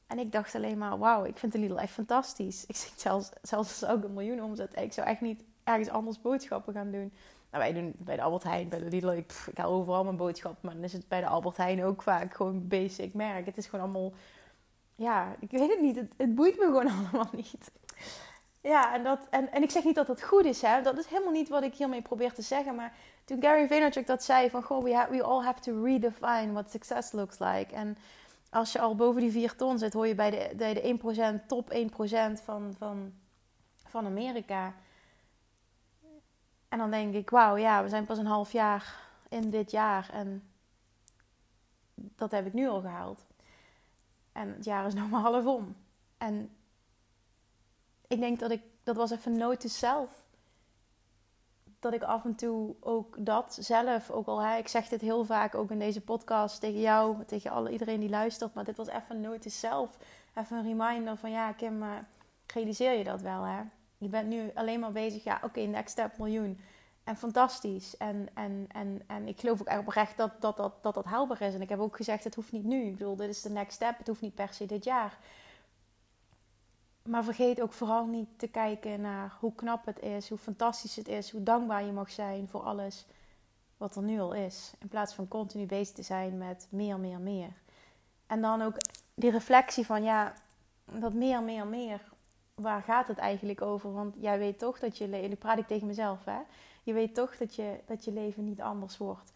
En 0.07 0.19
ik 0.19 0.33
dacht 0.33 0.55
alleen 0.55 0.79
maar, 0.79 0.99
wauw, 0.99 1.25
ik 1.25 1.39
vind 1.39 1.53
de 1.53 1.59
Lidl 1.59 1.77
echt 1.77 1.93
fantastisch. 1.93 2.67
Ik 2.67 2.77
zeg 2.77 2.93
zelfs, 2.97 3.31
zelfs 3.43 3.83
als 3.83 3.97
ik 3.99 4.05
een 4.05 4.13
miljoen 4.13 4.43
omzet, 4.43 4.81
ik 4.81 4.93
zou 4.93 5.07
echt 5.07 5.21
niet 5.21 5.45
ergens 5.65 5.89
anders 5.89 6.21
boodschappen 6.21 6.75
gaan 6.75 6.91
doen. 6.91 7.13
Nou, 7.51 7.65
wij 7.65 7.73
doen 7.73 7.95
bij 7.99 8.17
de 8.17 8.23
Albert 8.23 8.43
Heijn, 8.43 8.69
bij 8.69 8.79
de 8.79 8.89
Lidl, 8.89 9.09
ik, 9.09 9.27
pff, 9.27 9.51
haal 9.55 9.73
overal 9.73 10.05
mijn 10.05 10.17
boodschappen. 10.17 10.61
Maar 10.63 10.75
dan 10.75 10.85
is 10.85 10.93
het 10.93 11.09
bij 11.09 11.21
de 11.21 11.27
Albert 11.27 11.57
Heijn 11.57 11.85
ook 11.85 12.03
vaak 12.03 12.35
gewoon 12.35 12.69
basic 12.69 13.15
merk. 13.15 13.47
Het 13.47 13.57
is 13.57 13.67
gewoon 13.67 13.85
allemaal, 13.85 14.13
ja, 14.95 15.37
ik 15.41 15.51
weet 15.51 15.71
het 15.71 15.81
niet. 15.81 16.03
Het 16.17 16.35
boeit 16.35 16.59
me 16.59 16.65
gewoon 16.65 16.91
allemaal 16.97 17.31
niet. 17.33 17.71
Ja, 18.63 18.95
en, 18.95 19.03
dat, 19.03 19.27
en, 19.31 19.53
en 19.53 19.63
ik 19.63 19.71
zeg 19.71 19.85
niet 19.85 19.95
dat 19.95 20.07
dat 20.07 20.23
goed 20.23 20.45
is, 20.45 20.63
hè. 20.63 20.83
Dat 20.83 20.99
is 20.99 21.07
helemaal 21.07 21.33
niet 21.33 21.49
wat 21.49 21.63
ik 21.63 21.75
hiermee 21.75 22.03
probeer 22.03 22.33
te 22.33 22.43
zeggen. 22.43 22.75
Maar 22.75 22.95
toen 23.25 23.43
Gary 23.43 23.67
Vaynerchuk 23.67 24.07
dat 24.07 24.23
zei 24.23 24.51
van, 24.51 24.63
goh, 24.63 24.83
we, 24.83 25.07
we 25.11 25.23
all 25.23 25.45
have 25.45 25.61
to 25.61 25.85
redefine 25.85 26.53
what 26.53 26.71
success 26.71 27.13
looks 27.13 27.39
like. 27.39 27.75
En 27.75 27.97
als 28.51 28.73
je 28.73 28.81
al 28.81 28.95
boven 28.95 29.21
die 29.21 29.31
4 29.31 29.57
ton 29.57 29.79
zit, 29.79 29.93
hoor 29.93 30.07
je 30.07 30.15
bij 30.15 30.31
de, 30.31 30.57
de 30.57 31.43
1%, 31.43 31.47
top 31.47 31.73
1% 31.73 32.43
van, 32.45 32.75
van, 32.79 33.13
van 33.87 34.07
Amerika. 34.07 34.75
En 36.69 36.79
dan 36.79 36.91
denk 36.91 37.15
ik, 37.15 37.31
wauw, 37.31 37.57
ja, 37.57 37.83
we 37.83 37.89
zijn 37.89 38.05
pas 38.05 38.19
een 38.19 38.27
half 38.27 38.53
jaar 38.53 39.01
in 39.29 39.51
dit 39.51 39.71
jaar 39.71 40.09
en 40.13 40.53
dat 41.97 42.31
heb 42.31 42.47
ik 42.47 42.53
nu 42.53 42.69
al 42.69 42.81
gehaald. 42.81 43.25
En 44.33 44.49
het 44.49 44.65
jaar 44.65 44.87
is 44.87 44.95
nog 44.95 45.11
maar 45.11 45.21
half 45.21 45.47
om. 45.47 45.77
En 46.19 46.57
ik 48.13 48.21
denk 48.21 48.41
dat 48.41 48.51
ik, 48.51 48.63
dat 48.83 48.97
was 48.97 49.11
even 49.11 49.37
note 49.37 49.69
zelf. 49.69 50.11
Dat 51.79 51.93
ik 51.93 52.03
af 52.03 52.25
en 52.25 52.35
toe 52.35 52.75
ook 52.81 53.17
dat 53.19 53.57
zelf, 53.61 54.11
ook 54.11 54.27
al, 54.27 54.43
hè, 54.43 54.57
ik 54.57 54.69
zeg 54.69 54.89
dit 54.89 55.01
heel 55.01 55.25
vaak 55.25 55.55
ook 55.55 55.71
in 55.71 55.79
deze 55.79 56.01
podcast 56.01 56.61
tegen 56.61 56.81
jou, 56.81 57.25
tegen 57.25 57.51
alle, 57.51 57.71
iedereen 57.71 58.01
die 58.01 58.09
luistert, 58.09 58.55
maar 58.55 58.65
dit 58.65 58.77
was 58.77 58.89
even 58.89 59.21
note 59.21 59.49
zelf. 59.49 59.99
Even 60.35 60.57
een 60.57 60.79
reminder 60.79 61.17
van 61.17 61.31
ja, 61.31 61.53
Kim, 61.53 61.85
realiseer 62.47 62.93
je 62.93 63.05
dat 63.05 63.21
wel, 63.21 63.43
hè? 63.43 63.61
Je 63.99 64.09
bent 64.09 64.29
nu 64.29 64.51
alleen 64.55 64.81
maar 64.81 64.93
bezig, 64.93 65.25
ja, 65.25 65.37
oké, 65.37 65.45
okay, 65.45 65.65
next 65.65 65.91
step 65.91 66.19
miljoen. 66.19 66.61
En 67.05 67.17
fantastisch. 67.17 67.97
En, 67.97 68.29
en, 68.35 68.67
en, 68.69 69.03
en 69.07 69.29
ik 69.29 69.41
geloof 69.41 69.61
ook 69.61 69.67
echt 69.67 69.81
oprecht 69.81 70.17
dat 70.17 70.31
dat, 70.41 70.57
dat, 70.57 70.73
dat 70.83 70.95
dat 70.95 71.05
haalbaar 71.05 71.41
is. 71.41 71.55
En 71.55 71.61
ik 71.63 71.69
heb 71.69 71.79
ook 71.79 71.97
gezegd, 71.97 72.25
het 72.25 72.35
hoeft 72.35 72.53
niet 72.53 72.65
nu. 72.65 72.85
Ik 72.85 72.97
bedoel, 72.97 73.17
dit 73.17 73.29
is 73.29 73.43
de 73.43 73.51
next 73.51 73.75
step. 73.75 73.99
Het 73.99 74.07
hoeft 74.07 74.21
niet 74.21 74.35
per 74.35 74.53
se 74.53 74.67
dit 74.67 74.85
jaar. 74.85 75.19
Maar 77.05 77.25
vergeet 77.25 77.61
ook 77.61 77.73
vooral 77.73 78.07
niet 78.07 78.29
te 78.37 78.49
kijken 78.49 79.01
naar 79.01 79.37
hoe 79.41 79.55
knap 79.55 79.87
het 79.87 80.01
is, 80.01 80.29
hoe 80.29 80.39
fantastisch 80.39 80.97
het 80.97 81.09
is, 81.09 81.31
hoe 81.31 81.43
dankbaar 81.43 81.85
je 81.85 81.93
mag 81.93 82.11
zijn 82.11 82.49
voor 82.49 82.61
alles 82.61 83.07
wat 83.77 83.97
er 83.97 84.03
nu 84.03 84.21
al 84.21 84.33
is. 84.33 84.73
In 84.79 84.89
plaats 84.89 85.15
van 85.15 85.29
continu 85.29 85.67
bezig 85.67 85.95
te 85.95 86.03
zijn 86.03 86.39
met 86.39 86.67
meer, 86.71 86.99
meer, 86.99 87.21
meer. 87.21 87.53
En 88.27 88.41
dan 88.41 88.63
ook 88.63 88.77
die 89.15 89.31
reflectie 89.31 89.87
van 89.87 90.03
ja, 90.03 90.35
dat 90.99 91.13
meer, 91.13 91.43
meer, 91.43 91.67
meer. 91.67 92.01
Waar 92.55 92.83
gaat 92.83 93.09
het 93.09 93.19
eigenlijk 93.19 93.63
over? 93.63 93.93
Want 93.93 94.15
jij 94.19 94.39
weet 94.39 94.59
toch 94.59 94.79
dat 94.79 94.99
je, 94.99 95.07
en 95.07 95.39
praat 95.39 95.59
ik 95.59 95.67
tegen 95.67 95.87
mezelf 95.87 96.25
hè. 96.25 96.39
Je 96.83 96.93
weet 96.93 97.15
toch 97.15 97.37
dat 97.37 97.55
je, 97.55 97.81
dat 97.87 98.05
je 98.05 98.13
leven 98.13 98.45
niet 98.45 98.61
anders 98.61 98.99
wordt. 98.99 99.33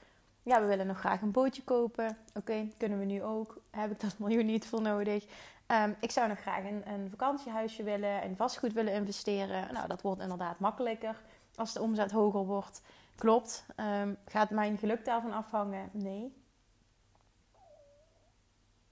Ja, 0.47 0.61
we 0.61 0.67
willen 0.67 0.87
nog 0.87 0.99
graag 0.99 1.21
een 1.21 1.31
bootje 1.31 1.63
kopen. 1.63 2.17
Oké, 2.35 2.69
kunnen 2.77 2.99
we 2.99 3.05
nu 3.05 3.23
ook. 3.23 3.61
Heb 3.71 3.91
ik 3.91 4.01
dat 4.01 4.19
miljoen 4.29 4.47
niet 4.47 4.67
voor 4.67 4.83
nodig? 4.83 5.27
Um, 5.67 5.97
ik 6.01 6.11
zou 6.11 6.29
nog 6.29 6.39
graag 6.39 6.65
een, 6.65 6.89
een 6.89 7.11
vakantiehuisje 7.11 7.83
willen 7.83 8.23
en 8.23 8.37
vastgoed 8.37 8.73
willen 8.73 8.93
investeren. 8.93 9.73
Nou, 9.73 9.89
dat 9.89 10.03
wordt 10.03 10.21
inderdaad 10.21 10.59
makkelijker 10.59 11.23
als 11.55 11.73
de 11.73 11.81
omzet 11.81 12.11
hoger 12.11 12.45
wordt. 12.45 12.83
Klopt. 13.17 13.67
Um, 13.77 14.17
gaat 14.27 14.51
mijn 14.51 14.79
geluk 14.79 15.05
daarvan 15.05 15.33
afhangen? 15.33 15.89
Nee. 15.93 16.43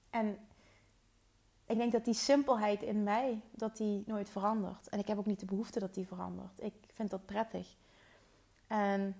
En 0.09 0.37
ik 1.65 1.77
denk 1.77 1.91
dat 1.91 2.05
die 2.05 2.13
simpelheid 2.13 2.81
in 2.81 3.03
mij, 3.03 3.41
dat 3.51 3.77
die 3.77 4.03
nooit 4.05 4.29
verandert. 4.29 4.89
En 4.89 4.99
ik 4.99 5.07
heb 5.07 5.17
ook 5.17 5.25
niet 5.25 5.39
de 5.39 5.45
behoefte 5.45 5.79
dat 5.79 5.93
die 5.93 6.07
verandert. 6.07 6.63
Ik 6.63 6.73
vind 6.93 7.09
dat 7.09 7.25
prettig. 7.25 7.75
En 8.67 9.15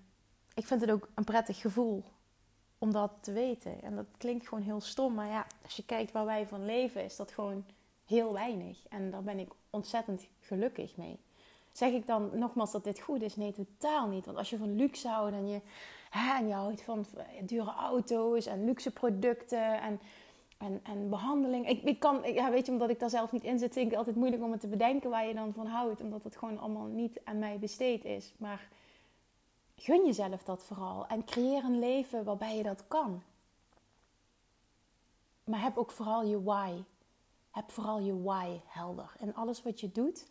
ik 0.53 0.67
vind 0.67 0.81
het 0.81 0.91
ook 0.91 1.09
een 1.13 1.23
prettig 1.23 1.57
gevoel 1.57 2.03
om 2.85 2.91
dat 2.91 3.11
te 3.21 3.31
weten. 3.31 3.81
En 3.81 3.95
dat 3.95 4.05
klinkt 4.17 4.47
gewoon 4.47 4.63
heel 4.63 4.81
stom, 4.81 5.13
maar 5.13 5.27
ja, 5.27 5.45
als 5.63 5.75
je 5.75 5.85
kijkt 5.85 6.11
waar 6.11 6.25
wij 6.25 6.47
van 6.47 6.65
leven, 6.65 7.03
is 7.03 7.15
dat 7.15 7.31
gewoon 7.31 7.65
heel 8.05 8.33
weinig. 8.33 8.77
En 8.89 9.11
daar 9.11 9.23
ben 9.23 9.39
ik 9.39 9.51
ontzettend 9.69 10.27
gelukkig 10.39 10.97
mee. 10.97 11.19
Zeg 11.71 11.91
ik 11.91 12.07
dan 12.07 12.29
nogmaals 12.33 12.71
dat 12.71 12.83
dit 12.83 12.99
goed 12.99 13.21
is? 13.21 13.35
Nee, 13.35 13.51
totaal 13.51 14.07
niet. 14.07 14.25
Want 14.25 14.37
als 14.37 14.49
je 14.49 14.57
van 14.57 14.75
luxe 14.75 15.07
houdt 15.07 15.33
en 15.33 15.47
je, 15.47 15.61
hè, 16.09 16.37
en 16.37 16.47
je 16.47 16.53
houdt 16.53 16.81
van 16.81 17.05
dure 17.41 17.71
auto's 17.71 18.45
en 18.45 18.65
luxe 18.65 18.91
producten 18.91 19.81
en, 19.81 19.99
en, 20.57 20.79
en 20.83 21.09
behandeling. 21.09 21.69
Ik, 21.69 21.83
ik 21.83 21.99
kan, 21.99 22.33
ja, 22.33 22.51
weet 22.51 22.65
je, 22.65 22.71
omdat 22.71 22.89
ik 22.89 22.99
daar 22.99 23.09
zelf 23.09 23.31
niet 23.31 23.43
in 23.43 23.59
zit, 23.59 23.73
vind 23.73 23.91
ik 23.91 23.97
altijd 23.97 24.15
moeilijk 24.15 24.43
om 24.43 24.51
het 24.51 24.61
te 24.61 24.67
bedenken 24.67 25.09
waar 25.09 25.27
je 25.27 25.33
dan 25.33 25.53
van 25.53 25.67
houdt. 25.67 26.01
Omdat 26.01 26.23
het 26.23 26.37
gewoon 26.37 26.59
allemaal 26.59 26.87
niet 26.87 27.19
aan 27.23 27.39
mij 27.39 27.59
besteed 27.59 28.05
is. 28.05 28.33
Maar 28.37 28.67
gun 29.75 30.05
jezelf 30.05 30.43
dat 30.43 30.63
vooral 30.63 31.07
en 31.07 31.25
creëer 31.25 31.63
een 31.63 31.79
leven 31.79 32.23
waarbij 32.23 32.57
je 32.57 32.63
dat 32.63 32.87
kan. 32.87 33.23
Maar 35.43 35.61
heb 35.61 35.77
ook 35.77 35.91
vooral 35.91 36.23
je 36.23 36.43
why. 36.43 36.83
Heb 37.51 37.71
vooral 37.71 37.99
je 37.99 38.21
why 38.21 38.59
helder. 38.65 39.15
En 39.19 39.33
alles 39.33 39.63
wat 39.63 39.79
je 39.79 39.91
doet, 39.91 40.21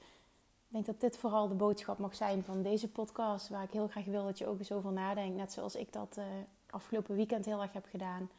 ik 0.66 0.66
denk 0.68 0.86
dat 0.86 1.00
dit 1.00 1.16
vooral 1.16 1.48
de 1.48 1.54
boodschap 1.54 1.98
mag 1.98 2.14
zijn 2.14 2.44
van 2.44 2.62
deze 2.62 2.88
podcast, 2.88 3.48
waar 3.48 3.62
ik 3.62 3.70
heel 3.70 3.88
graag 3.88 4.04
wil 4.04 4.24
dat 4.24 4.38
je 4.38 4.46
ook 4.46 4.58
eens 4.58 4.72
over 4.72 4.92
nadenkt, 4.92 5.36
net 5.36 5.52
zoals 5.52 5.74
ik 5.74 5.92
dat 5.92 6.16
uh, 6.18 6.24
afgelopen 6.70 7.14
weekend 7.14 7.44
heel 7.44 7.62
erg 7.62 7.72
heb 7.72 7.86
gedaan. 7.90 8.30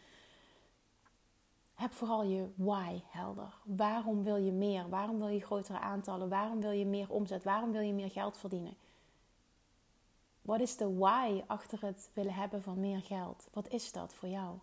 Heb 1.75 1.93
vooral 1.93 2.24
je 2.24 2.47
why 2.55 3.01
helder. 3.07 3.53
Waarom 3.63 4.24
wil 4.24 4.35
je 4.35 4.51
meer? 4.51 4.89
Waarom 4.89 5.17
wil 5.17 5.27
je 5.27 5.39
grotere 5.45 5.79
aantallen? 5.79 6.29
Waarom 6.29 6.62
wil 6.62 6.71
je 6.71 6.85
meer 6.85 7.09
omzet? 7.09 7.43
Waarom 7.43 7.71
wil 7.71 7.81
je 7.81 7.93
meer 7.93 8.12
geld 8.12 8.38
verdienen? 8.38 8.74
Wat 10.46 10.60
is 10.60 10.78
de 10.78 10.96
why 10.96 11.44
achter 11.48 11.82
het 11.82 12.10
willen 12.14 12.34
hebben 12.34 12.62
van 12.62 12.80
meer 12.80 13.02
geld? 13.02 13.48
Wat 13.54 13.70
is 13.70 13.92
dat 13.92 14.14
voor 14.14 14.30
jou? 14.30 14.58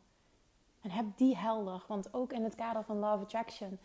En 0.81 0.91
heb 0.91 1.07
die 1.17 1.37
helder, 1.37 1.85
want 1.89 2.15
ook 2.15 2.33
in 2.33 2.45
het 2.45 2.55
kader 2.55 2.85
van 2.85 2.99
Love 2.99 3.23
Attraction, 3.23 3.79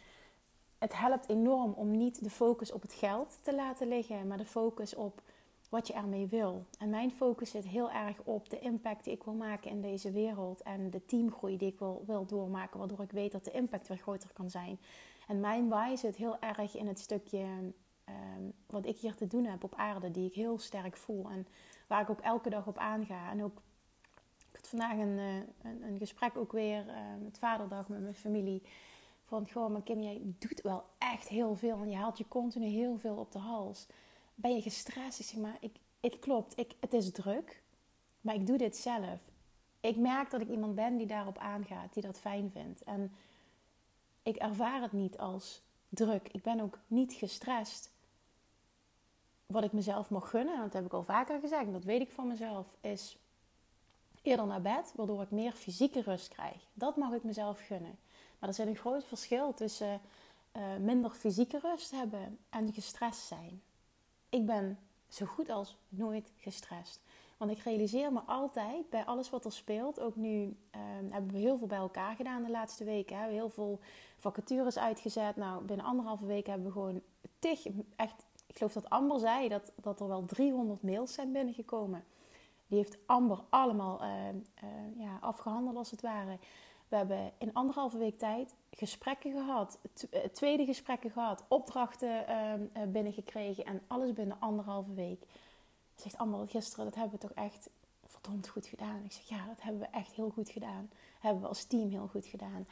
het 0.78 0.98
helpt 0.98 1.30
enorm 1.30 1.74
om 1.74 1.92
niet 1.92 2.24
de 2.24 2.30
focus 2.30 2.72
op 2.72 2.82
het 2.82 2.94
geld 2.94 3.44
te 3.44 3.56
laten 3.56 3.88
liggen, 3.88 4.28
maar 4.28 4.38
de 4.38 4.46
focus 4.46 4.96
op 4.96 5.22
wat 5.70 5.88
je 5.88 5.94
ermee 5.94 6.28
wil. 6.28 6.66
En 6.80 6.90
mijn 6.90 7.12
focus 7.12 7.50
zit 7.52 7.68
heel 7.68 7.92
erg 7.92 8.22
op 8.24 8.50
de 8.50 8.60
impact 8.60 9.04
die 9.04 9.14
ik 9.14 9.24
wil 9.24 9.34
maken 9.34 9.72
in 9.72 9.82
deze 9.82 10.12
wereld 10.12 10.62
en 10.62 10.90
de 10.90 11.06
teamgroei 11.06 11.58
die 11.58 11.72
ik 11.72 11.80
wil, 11.80 12.04
wil 12.08 12.26
doormaken, 12.26 12.80
waardoor 12.80 13.02
ik 13.02 13.12
weet 13.12 13.32
dat 13.32 13.46
de 13.46 13.52
impact 13.52 13.88
weer 13.88 13.98
groter 13.98 14.34
kan 14.34 14.50
zijn. 14.50 14.80
En 15.28 15.40
mijn 15.40 15.70
why 15.70 15.96
zit 15.96 16.16
heel 16.16 16.40
erg 16.40 16.76
in 16.76 16.88
het 16.88 17.00
stukje 17.00 17.46
ehm, 18.04 18.44
wat 18.68 18.86
ik 18.86 18.98
hier 18.98 19.16
te 19.16 19.28
doen 19.28 19.46
heb 19.46 19.64
op 19.64 19.76
aarde, 19.76 20.12
die 20.12 20.28
ik 20.28 20.34
heel 20.34 20.60
sterk 20.60 20.98
voel. 20.98 21.30
En 21.30 21.48
waar 21.88 22.02
ik 22.02 22.10
ook 22.10 22.22
elke 22.22 22.50
dag 22.50 22.68
op 22.68 22.78
aanga. 22.78 23.32
En 23.32 23.44
ook, 23.44 23.62
ik 24.52 24.56
had 24.56 24.68
vandaag 24.68 24.98
een, 24.98 25.18
eh, 25.18 25.72
een, 25.72 25.84
een 25.84 25.98
gesprek 25.98 26.38
ook 26.38 26.52
weer 26.52 26.86
uh, 26.88 26.94
met 27.24 27.38
vaderdag 27.38 27.88
met 27.88 28.02
mijn 28.02 28.16
familie. 28.16 28.62
Van, 29.26 29.48
gewoon, 29.48 29.72
maar 29.72 29.82
Kim, 29.82 30.02
jij 30.02 30.22
doet 30.24 30.62
wel 30.62 30.86
echt 30.98 31.28
heel 31.28 31.56
veel. 31.56 31.82
En 31.82 31.90
je 31.90 31.96
haalt 31.96 32.18
je 32.18 32.28
continu 32.28 32.66
heel 32.66 32.98
veel 32.98 33.16
op 33.16 33.32
de 33.32 33.40
hals. 33.40 33.88
Ben 34.36 34.56
je 34.56 34.62
gestrest? 34.62 35.20
Ik 35.20 35.26
zeg 35.26 35.40
maar, 35.40 35.58
ik, 35.60 35.76
het 36.00 36.20
klopt, 36.20 36.60
ik, 36.60 36.76
het 36.80 36.94
is 36.94 37.12
druk. 37.12 37.64
Maar 38.22 38.36
ik 38.36 38.48
doe 38.48 38.58
dit 38.58 38.78
zelf. 38.78 39.20
Ik 39.80 39.98
merk 39.98 40.30
dat 40.30 40.42
ik 40.42 40.50
iemand 40.50 40.76
ben 40.76 40.98
die 40.98 41.08
daarop 41.08 41.38
aangaat, 41.38 41.94
die 41.94 42.04
dat 42.04 42.20
fijn 42.20 42.52
vindt. 42.52 42.84
En 42.84 43.12
ik 44.24 44.36
ervaar 44.36 44.82
het 44.82 44.92
niet 44.92 45.18
als 45.18 45.62
druk. 45.90 46.28
Ik 46.32 46.44
ben 46.44 46.60
ook 46.60 46.80
niet 46.88 47.14
gestrest 47.14 47.96
wat 49.48 49.64
ik 49.64 49.72
mezelf 49.72 50.10
mag 50.10 50.30
gunnen, 50.30 50.56
en 50.56 50.62
dat 50.62 50.74
heb 50.74 50.86
ik 50.86 50.94
al 50.94 51.04
vaker 51.04 51.40
gezegd, 51.40 51.66
en 51.66 51.72
dat 51.72 51.84
weet 51.84 52.02
ik 52.02 52.12
van 52.12 52.28
mezelf, 52.28 52.66
is 52.82 53.18
eerder 54.22 54.48
naar 54.48 54.62
bed, 54.62 54.94
waardoor 54.96 55.22
ik 55.22 55.32
meer 55.32 55.52
fysieke 55.52 56.02
rust 56.02 56.28
krijg. 56.28 56.68
Dat 56.74 56.96
mag 56.96 57.14
ik 57.14 57.24
mezelf 57.24 57.60
gunnen. 57.68 57.98
Maar 58.40 58.50
er 58.50 58.56
zit 58.56 58.68
een 58.68 58.76
groot 58.76 59.06
verschil 59.06 59.54
tussen 59.54 60.02
uh, 60.58 60.64
minder 60.80 61.12
fysieke 61.12 61.60
rust 61.60 61.92
hebben 61.92 62.38
en 62.50 62.74
gestrest 62.74 63.20
zijn. 63.20 63.62
Ik 64.30 64.46
ben 64.46 64.80
zo 65.08 65.26
goed 65.26 65.50
als 65.50 65.78
nooit 65.90 66.32
gestrest. 66.38 67.00
Want 67.38 67.52
ik 67.52 67.60
realiseer 67.60 68.14
me 68.14 68.20
altijd 68.26 68.90
bij 68.90 69.06
alles 69.06 69.30
wat 69.30 69.46
er 69.46 69.52
speelt. 69.52 70.00
Ook 70.00 70.16
nu 70.16 70.44
uh, 70.44 70.82
hebben 71.10 71.32
we 71.32 71.38
heel 71.38 71.58
veel 71.58 71.68
bij 71.68 71.78
elkaar 71.78 72.16
gedaan 72.16 72.44
de 72.44 72.50
laatste 72.50 72.84
weken. 72.84 73.30
Heel 73.30 73.50
veel 73.50 73.80
vacatures 74.18 74.78
uitgezet. 74.78 75.36
Nou, 75.36 75.64
binnen 75.64 75.86
anderhalve 75.86 76.26
week 76.26 76.48
hebben 76.48 76.66
we 76.66 76.74
gewoon 76.74 77.02
tig, 77.40 77.66
echt 77.96 78.26
geloof 78.58 78.74
dat 78.74 78.90
Amber 78.90 79.20
zei 79.20 79.48
dat, 79.48 79.72
dat 79.76 80.00
er 80.00 80.08
wel 80.08 80.26
300 80.26 80.84
mails 80.84 81.14
zijn 81.14 81.32
binnengekomen. 81.32 82.04
Die 82.68 82.78
heeft 82.78 82.98
Amber 83.06 83.44
allemaal 83.50 84.04
uh, 84.04 84.10
uh, 84.30 85.00
ja, 85.00 85.18
afgehandeld 85.22 85.76
als 85.76 85.92
het 85.92 86.02
ware. 86.02 86.38
We 86.88 86.96
hebben 86.96 87.32
in 87.38 87.54
anderhalve 87.54 87.98
week 87.98 88.18
tijd 88.18 88.56
gesprekken 88.72 89.32
gehad, 89.32 89.80
eh, 90.10 90.22
tweede 90.22 90.66
gesprekken 90.66 91.12
gehad, 91.12 91.44
opdrachten 91.48 92.26
uh, 92.30 92.84
binnengekregen 92.88 93.66
en 93.66 93.82
alles 93.88 94.14
binnen 94.14 94.40
anderhalve 94.40 94.94
week. 94.94 95.26
Zegt 95.96 96.18
Amber 96.18 96.48
gisteren, 96.48 96.86
dat 96.86 96.96
hebben 96.96 97.20
we 97.20 97.28
toch 97.28 97.44
echt 97.44 97.70
verdomd 98.06 98.48
goed 98.48 98.68
gedaan. 98.68 99.04
Ik 99.04 99.12
zeg, 99.12 99.24
ja, 99.24 99.46
dat 99.46 99.62
hebben 99.62 99.82
we 99.82 99.88
echt 99.88 100.12
heel 100.14 100.30
goed 100.30 100.50
gedaan. 100.50 100.90
Hebben 101.20 101.42
we 101.42 101.48
als 101.48 101.64
team 101.64 101.90
heel 101.90 102.08
goed 102.08 102.26
gedaan. 102.26 102.68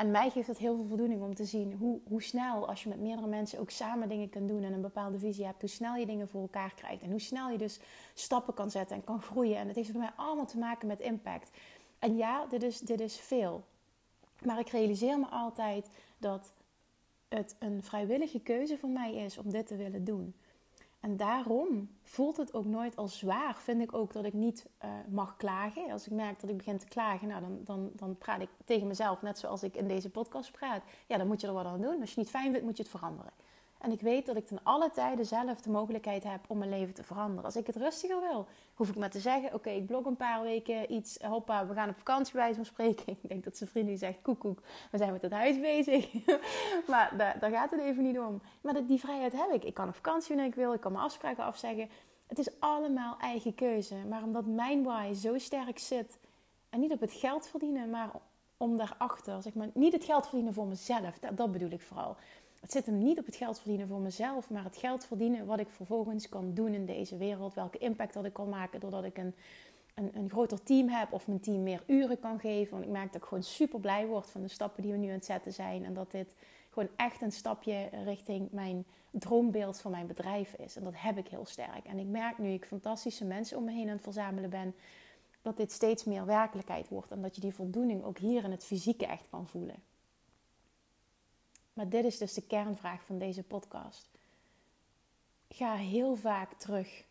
En 0.00 0.10
mij 0.10 0.30
geeft 0.30 0.46
het 0.46 0.58
heel 0.58 0.76
veel 0.76 0.86
voldoening 0.86 1.22
om 1.22 1.34
te 1.34 1.44
zien 1.44 1.72
hoe, 1.72 2.00
hoe 2.08 2.22
snel, 2.22 2.68
als 2.68 2.82
je 2.82 2.88
met 2.88 3.00
meerdere 3.00 3.26
mensen 3.26 3.58
ook 3.58 3.70
samen 3.70 4.08
dingen 4.08 4.28
kan 4.28 4.46
doen 4.46 4.62
en 4.62 4.72
een 4.72 4.80
bepaalde 4.80 5.18
visie 5.18 5.44
hebt, 5.44 5.60
hoe 5.60 5.70
snel 5.70 5.94
je 5.94 6.06
dingen 6.06 6.28
voor 6.28 6.40
elkaar 6.40 6.74
krijgt. 6.74 7.02
En 7.02 7.10
hoe 7.10 7.20
snel 7.20 7.50
je 7.50 7.58
dus 7.58 7.80
stappen 8.14 8.54
kan 8.54 8.70
zetten 8.70 8.96
en 8.96 9.04
kan 9.04 9.22
groeien. 9.22 9.56
En 9.56 9.66
het 9.66 9.76
heeft 9.76 9.92
bij 9.92 10.00
mij 10.00 10.12
allemaal 10.16 10.46
te 10.46 10.58
maken 10.58 10.86
met 10.88 11.00
impact. 11.00 11.50
En 11.98 12.16
ja, 12.16 12.46
dit 12.46 12.62
is, 12.62 12.78
dit 12.78 13.00
is 13.00 13.16
veel. 13.16 13.64
Maar 14.44 14.58
ik 14.58 14.68
realiseer 14.68 15.18
me 15.18 15.26
altijd 15.26 15.88
dat 16.18 16.52
het 17.28 17.56
een 17.58 17.82
vrijwillige 17.82 18.40
keuze 18.40 18.78
voor 18.78 18.90
mij 18.90 19.14
is 19.14 19.38
om 19.38 19.50
dit 19.50 19.66
te 19.66 19.76
willen 19.76 20.04
doen. 20.04 20.34
En 21.00 21.16
daarom 21.16 21.90
voelt 22.02 22.36
het 22.36 22.54
ook 22.54 22.64
nooit 22.64 22.96
als 22.96 23.18
zwaar. 23.18 23.56
Vind 23.56 23.82
ik 23.82 23.94
ook 23.94 24.12
dat 24.12 24.24
ik 24.24 24.32
niet 24.32 24.66
uh, 24.84 24.90
mag 25.08 25.36
klagen. 25.36 25.90
Als 25.90 26.06
ik 26.06 26.12
merk 26.12 26.40
dat 26.40 26.50
ik 26.50 26.56
begin 26.56 26.78
te 26.78 26.86
klagen, 26.86 27.28
nou, 27.28 27.40
dan, 27.40 27.60
dan, 27.64 27.90
dan 27.94 28.18
praat 28.18 28.40
ik 28.40 28.48
tegen 28.64 28.86
mezelf, 28.86 29.22
net 29.22 29.38
zoals 29.38 29.62
ik 29.62 29.76
in 29.76 29.88
deze 29.88 30.10
podcast 30.10 30.52
praat. 30.52 30.82
Ja, 31.06 31.16
dan 31.16 31.26
moet 31.26 31.40
je 31.40 31.46
er 31.46 31.52
wat 31.52 31.64
aan 31.64 31.80
doen. 31.80 32.00
Als 32.00 32.10
je 32.10 32.14
het 32.14 32.16
niet 32.16 32.30
fijn 32.30 32.50
vindt, 32.50 32.66
moet 32.66 32.76
je 32.76 32.82
het 32.82 32.92
veranderen. 32.92 33.32
En 33.80 33.92
ik 33.92 34.00
weet 34.00 34.26
dat 34.26 34.36
ik 34.36 34.46
ten 34.46 34.60
alle 34.62 34.90
tijden 34.90 35.26
zelf 35.26 35.60
de 35.60 35.70
mogelijkheid 35.70 36.24
heb 36.24 36.40
om 36.46 36.58
mijn 36.58 36.70
leven 36.70 36.94
te 36.94 37.02
veranderen. 37.02 37.44
Als 37.44 37.56
ik 37.56 37.66
het 37.66 37.76
rustiger 37.76 38.20
wil, 38.20 38.46
hoef 38.74 38.88
ik 38.88 38.96
maar 38.96 39.10
te 39.10 39.20
zeggen: 39.20 39.54
Oké, 39.54 39.70
ik 39.70 39.86
blok 39.86 40.06
een 40.06 40.16
paar 40.16 40.42
weken 40.42 40.92
iets. 40.92 41.18
Hoppa, 41.22 41.66
we 41.66 41.74
gaan 41.74 41.88
op 41.88 41.96
vakantie 41.96 42.34
bij 42.34 42.54
van 42.54 42.64
spreken. 42.64 43.04
Ik 43.22 43.28
denk 43.28 43.44
dat 43.44 43.56
zijn 43.56 43.70
vriendin 43.70 43.98
zegt: 43.98 44.22
Koekoek, 44.22 44.62
we 44.90 44.98
zijn 44.98 45.12
met 45.12 45.22
het 45.22 45.32
huis 45.32 45.60
bezig. 45.60 46.12
maar 46.90 47.36
daar, 47.40 47.50
gaat 47.50 47.70
het 47.70 47.80
even 47.80 48.02
niet 48.02 48.18
om. 48.18 48.40
Maar 48.60 48.86
die 48.86 49.00
vrijheid 49.00 49.32
heb 49.32 49.52
ik. 49.52 49.64
Ik 49.64 49.74
kan 49.74 49.88
op 49.88 49.94
vakantie 49.94 50.28
wanneer 50.28 50.46
ik 50.46 50.54
wil, 50.54 50.72
ik 50.72 50.80
kan 50.80 50.92
mijn 50.92 51.04
afspraken 51.04 51.44
afzeggen. 51.44 51.88
Het 52.26 52.38
is 52.38 52.60
allemaal 52.60 53.16
eigen 53.18 53.54
keuze. 53.54 53.94
Maar 54.08 54.22
omdat 54.22 54.46
mijn 54.46 54.82
why 54.82 55.12
zo 55.14 55.38
sterk 55.38 55.78
zit, 55.78 56.18
en 56.70 56.80
niet 56.80 56.92
op 56.92 57.00
het 57.00 57.12
geld 57.12 57.48
verdienen, 57.48 57.90
maar 57.90 58.10
om 58.56 58.76
daarachter, 58.76 59.42
zeg 59.42 59.54
maar, 59.54 59.68
niet 59.74 59.92
het 59.92 60.04
geld 60.04 60.26
verdienen 60.26 60.54
voor 60.54 60.66
mezelf, 60.66 61.18
dat 61.18 61.52
bedoel 61.52 61.70
ik 61.70 61.82
vooral. 61.82 62.16
Het 62.60 62.72
zit 62.72 62.86
hem 62.86 62.98
niet 62.98 63.18
op 63.18 63.26
het 63.26 63.36
geld 63.36 63.58
verdienen 63.58 63.88
voor 63.88 64.00
mezelf, 64.00 64.50
maar 64.50 64.64
het 64.64 64.76
geld 64.76 65.04
verdienen 65.04 65.46
wat 65.46 65.60
ik 65.60 65.68
vervolgens 65.68 66.28
kan 66.28 66.54
doen 66.54 66.74
in 66.74 66.86
deze 66.86 67.16
wereld. 67.16 67.54
Welke 67.54 67.78
impact 67.78 68.14
dat 68.14 68.24
ik 68.24 68.32
kan 68.32 68.48
maken 68.48 68.80
doordat 68.80 69.04
ik 69.04 69.18
een, 69.18 69.34
een, 69.94 70.10
een 70.14 70.30
groter 70.30 70.62
team 70.62 70.88
heb 70.88 71.12
of 71.12 71.26
mijn 71.26 71.40
team 71.40 71.62
meer 71.62 71.82
uren 71.86 72.20
kan 72.20 72.40
geven. 72.40 72.72
Want 72.72 72.84
ik 72.84 72.90
merk 72.90 73.12
dat 73.12 73.22
ik 73.22 73.28
gewoon 73.28 73.42
super 73.42 73.80
blij 73.80 74.06
word 74.06 74.30
van 74.30 74.42
de 74.42 74.48
stappen 74.48 74.82
die 74.82 74.92
we 74.92 74.98
nu 74.98 75.06
aan 75.06 75.12
het 75.12 75.24
zetten 75.24 75.52
zijn. 75.52 75.84
En 75.84 75.94
dat 75.94 76.10
dit 76.10 76.34
gewoon 76.70 76.88
echt 76.96 77.22
een 77.22 77.32
stapje 77.32 77.88
richting 78.04 78.48
mijn 78.50 78.84
droombeeld 79.10 79.80
van 79.80 79.90
mijn 79.90 80.06
bedrijf 80.06 80.54
is. 80.54 80.76
En 80.76 80.84
dat 80.84 80.94
heb 80.96 81.18
ik 81.18 81.28
heel 81.28 81.46
sterk. 81.46 81.84
En 81.84 81.98
ik 81.98 82.06
merk 82.06 82.38
nu 82.38 82.48
ik 82.48 82.64
fantastische 82.64 83.24
mensen 83.24 83.56
om 83.56 83.64
me 83.64 83.72
heen 83.72 83.86
aan 83.86 83.94
het 83.94 84.02
verzamelen 84.02 84.50
ben, 84.50 84.74
dat 85.42 85.56
dit 85.56 85.72
steeds 85.72 86.04
meer 86.04 86.26
werkelijkheid 86.26 86.88
wordt. 86.88 87.10
En 87.10 87.22
dat 87.22 87.34
je 87.34 87.40
die 87.40 87.54
voldoening 87.54 88.04
ook 88.04 88.18
hier 88.18 88.44
in 88.44 88.50
het 88.50 88.64
fysieke 88.64 89.06
echt 89.06 89.28
kan 89.30 89.46
voelen. 89.46 89.76
Maar 91.72 91.88
dit 91.88 92.04
is 92.04 92.18
dus 92.18 92.34
de 92.34 92.46
kernvraag 92.46 93.04
van 93.04 93.18
deze 93.18 93.42
podcast. 93.42 94.10
Ga 95.48 95.74
heel 95.74 96.16
vaak 96.16 96.52
terug 96.52 97.04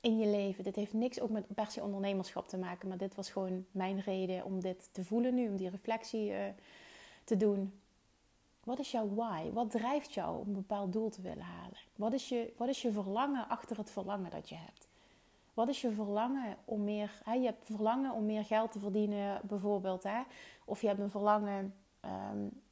in 0.00 0.18
je 0.18 0.26
leven. 0.26 0.64
Dit 0.64 0.76
heeft 0.76 0.92
niks 0.92 1.20
ook 1.20 1.30
met 1.30 1.54
per 1.54 1.70
se 1.70 1.82
ondernemerschap 1.82 2.48
te 2.48 2.58
maken, 2.58 2.88
maar 2.88 2.98
dit 2.98 3.14
was 3.14 3.30
gewoon 3.30 3.66
mijn 3.70 4.00
reden 4.00 4.44
om 4.44 4.60
dit 4.60 4.88
te 4.92 5.04
voelen 5.04 5.34
nu, 5.34 5.48
om 5.48 5.56
die 5.56 5.70
reflectie 5.70 6.30
uh, 6.30 6.38
te 7.24 7.36
doen. 7.36 7.80
Wat 8.64 8.78
is 8.78 8.90
jouw 8.90 9.14
why? 9.14 9.50
Wat 9.52 9.70
drijft 9.70 10.14
jou 10.14 10.40
om 10.40 10.46
een 10.46 10.54
bepaald 10.54 10.92
doel 10.92 11.10
te 11.10 11.22
willen 11.22 11.44
halen? 11.44 11.78
Wat 11.96 12.12
is 12.12 12.28
je, 12.28 12.52
wat 12.56 12.68
is 12.68 12.82
je 12.82 12.92
verlangen 12.92 13.48
achter 13.48 13.76
het 13.76 13.90
verlangen 13.90 14.30
dat 14.30 14.48
je 14.48 14.54
hebt? 14.54 14.88
Wat 15.54 15.68
is 15.68 15.80
je 15.80 15.90
verlangen 15.90 16.56
om 16.64 16.84
meer... 16.84 17.20
Hè, 17.24 17.32
je 17.32 17.44
hebt 17.44 17.64
verlangen 17.64 18.12
om 18.12 18.26
meer 18.26 18.44
geld 18.44 18.72
te 18.72 18.78
verdienen 18.78 19.40
bijvoorbeeld. 19.44 20.02
Hè? 20.02 20.22
Of 20.64 20.80
je 20.80 20.86
hebt 20.86 21.00
een 21.00 21.10
verlangen 21.10 21.74
um, 22.04 22.62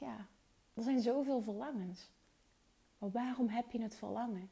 ja, 0.00 0.26
er 0.74 0.82
zijn 0.82 1.00
zoveel 1.00 1.40
verlangens. 1.40 2.10
Maar 2.98 3.10
waarom 3.10 3.48
heb 3.48 3.70
je 3.70 3.82
het 3.82 3.94
verlangen? 3.94 4.50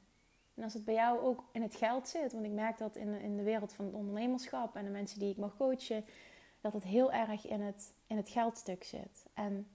En 0.54 0.62
als 0.62 0.74
het 0.74 0.84
bij 0.84 0.94
jou 0.94 1.20
ook 1.20 1.44
in 1.52 1.62
het 1.62 1.74
geld 1.74 2.08
zit, 2.08 2.32
want 2.32 2.44
ik 2.44 2.50
merk 2.50 2.78
dat 2.78 2.96
in, 2.96 3.20
in 3.20 3.36
de 3.36 3.42
wereld 3.42 3.72
van 3.72 3.84
het 3.84 3.94
ondernemerschap 3.94 4.76
en 4.76 4.84
de 4.84 4.90
mensen 4.90 5.18
die 5.18 5.30
ik 5.30 5.36
mag 5.36 5.56
coachen, 5.56 6.04
dat 6.60 6.72
het 6.72 6.84
heel 6.84 7.12
erg 7.12 7.46
in 7.46 7.60
het, 7.60 7.94
in 8.06 8.16
het 8.16 8.28
geldstuk 8.28 8.84
zit. 8.84 9.26
En 9.34 9.68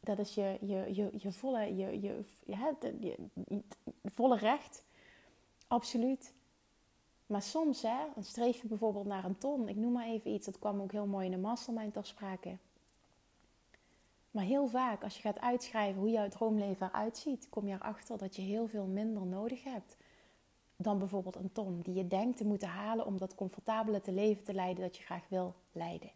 dat 0.00 0.18
is 0.18 0.34
je, 0.34 0.58
je, 0.60 0.94
je, 0.94 1.10
je 1.12 1.32
volle, 1.32 1.76
je, 1.76 2.00
je, 2.00 2.24
je, 2.44 3.16
volle 4.04 4.36
recht. 4.36 4.84
Absoluut. 5.66 6.34
Maar 7.26 7.42
soms 7.42 7.82
hè, 7.82 7.98
dan 8.14 8.24
streef 8.24 8.62
je 8.62 8.68
bijvoorbeeld 8.68 9.06
naar 9.06 9.24
een 9.24 9.38
ton. 9.38 9.68
Ik 9.68 9.76
noem 9.76 9.92
maar 9.92 10.06
even 10.06 10.30
iets, 10.30 10.46
dat 10.46 10.58
kwam 10.58 10.80
ook 10.80 10.92
heel 10.92 11.06
mooi 11.06 11.24
in 11.24 11.30
de 11.30 11.38
mastermind 11.38 11.92
ter. 11.92 12.58
Maar 14.30 14.44
heel 14.44 14.66
vaak, 14.66 15.02
als 15.02 15.14
je 15.14 15.20
gaat 15.20 15.40
uitschrijven 15.40 16.00
hoe 16.00 16.10
jouw 16.10 16.28
droomleven 16.28 16.86
eruit 16.86 17.18
ziet, 17.18 17.48
kom 17.48 17.66
je 17.66 17.74
erachter 17.74 18.18
dat 18.18 18.36
je 18.36 18.42
heel 18.42 18.66
veel 18.66 18.86
minder 18.86 19.26
nodig 19.26 19.64
hebt 19.64 19.96
dan 20.80 20.98
bijvoorbeeld 20.98 21.36
een 21.36 21.52
ton 21.52 21.80
die 21.82 21.94
je 21.94 22.06
denkt 22.06 22.36
te 22.36 22.44
moeten 22.44 22.68
halen 22.68 23.06
om 23.06 23.18
dat 23.18 23.34
comfortabele 23.34 24.00
te 24.00 24.12
leven 24.12 24.44
te 24.44 24.54
leiden 24.54 24.82
dat 24.82 24.96
je 24.96 25.02
graag 25.02 25.28
wil 25.28 25.54
leiden. 25.72 26.10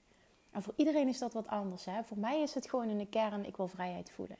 En 0.50 0.62
voor 0.62 0.74
iedereen 0.76 1.08
is 1.08 1.18
dat 1.18 1.32
wat 1.32 1.46
anders. 1.46 1.84
Hè? 1.84 2.04
Voor 2.04 2.18
mij 2.18 2.42
is 2.42 2.54
het 2.54 2.68
gewoon 2.68 2.88
in 2.88 2.98
de 2.98 3.06
kern, 3.06 3.44
ik 3.44 3.56
wil 3.56 3.68
vrijheid 3.68 4.10
voelen. 4.10 4.36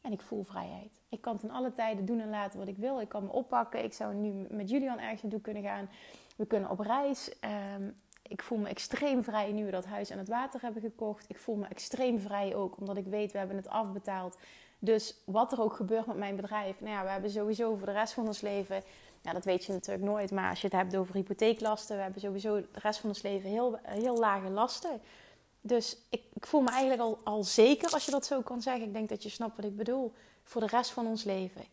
En 0.00 0.12
ik 0.12 0.20
voel 0.20 0.42
vrijheid. 0.42 1.00
Ik 1.08 1.20
kan 1.20 1.38
ten 1.38 1.50
alle 1.50 1.72
tijden 1.72 2.04
doen 2.04 2.20
en 2.20 2.30
laten 2.30 2.58
wat 2.58 2.68
ik 2.68 2.76
wil. 2.76 3.00
Ik 3.00 3.08
kan 3.08 3.24
me 3.24 3.32
oppakken. 3.32 3.84
Ik 3.84 3.92
zou 3.92 4.14
nu 4.14 4.46
met 4.50 4.70
Julian 4.70 4.98
ergens 4.98 5.22
naartoe 5.22 5.40
kunnen 5.40 5.62
gaan. 5.62 5.88
We 6.36 6.46
kunnen 6.46 6.70
op 6.70 6.78
reis. 6.78 7.34
Um, 7.74 7.94
ik 8.32 8.42
voel 8.42 8.58
me 8.58 8.68
extreem 8.68 9.24
vrij 9.24 9.52
nu 9.52 9.64
we 9.64 9.70
dat 9.70 9.84
huis 9.84 10.10
aan 10.10 10.18
het 10.18 10.28
water 10.28 10.60
hebben 10.60 10.82
gekocht. 10.82 11.24
Ik 11.28 11.38
voel 11.38 11.54
me 11.56 11.66
extreem 11.66 12.20
vrij 12.20 12.54
ook, 12.54 12.80
omdat 12.80 12.96
ik 12.96 13.06
weet, 13.06 13.32
we 13.32 13.38
hebben 13.38 13.56
het 13.56 13.68
afbetaald. 13.68 14.36
Dus 14.78 15.16
wat 15.24 15.52
er 15.52 15.60
ook 15.60 15.72
gebeurt 15.72 16.06
met 16.06 16.16
mijn 16.16 16.36
bedrijf, 16.36 16.80
nou 16.80 16.92
ja, 16.92 17.02
we 17.02 17.10
hebben 17.10 17.30
sowieso 17.30 17.76
voor 17.76 17.86
de 17.86 17.92
rest 17.92 18.12
van 18.12 18.26
ons 18.26 18.40
leven, 18.40 18.82
ja, 19.20 19.32
dat 19.32 19.44
weet 19.44 19.64
je 19.64 19.72
natuurlijk 19.72 20.04
nooit, 20.04 20.30
maar 20.30 20.50
als 20.50 20.60
je 20.60 20.66
het 20.66 20.76
hebt 20.76 20.96
over 20.96 21.14
hypotheeklasten, 21.14 21.96
we 21.96 22.02
hebben 22.02 22.20
sowieso 22.20 22.60
de 22.60 22.80
rest 22.80 23.00
van 23.00 23.08
ons 23.08 23.22
leven 23.22 23.50
heel, 23.50 23.78
heel 23.82 24.18
lage 24.18 24.50
lasten. 24.50 25.00
Dus 25.60 25.96
ik, 26.08 26.22
ik 26.34 26.46
voel 26.46 26.60
me 26.60 26.70
eigenlijk 26.70 27.00
al, 27.00 27.18
al 27.24 27.44
zeker, 27.44 27.90
als 27.90 28.04
je 28.04 28.10
dat 28.10 28.26
zo 28.26 28.40
kan 28.40 28.62
zeggen. 28.62 28.86
Ik 28.86 28.92
denk 28.92 29.08
dat 29.08 29.22
je 29.22 29.28
snapt 29.28 29.56
wat 29.56 29.64
ik 29.64 29.76
bedoel, 29.76 30.12
voor 30.42 30.60
de 30.60 30.66
rest 30.66 30.90
van 30.90 31.06
ons 31.06 31.24
leven 31.24 31.64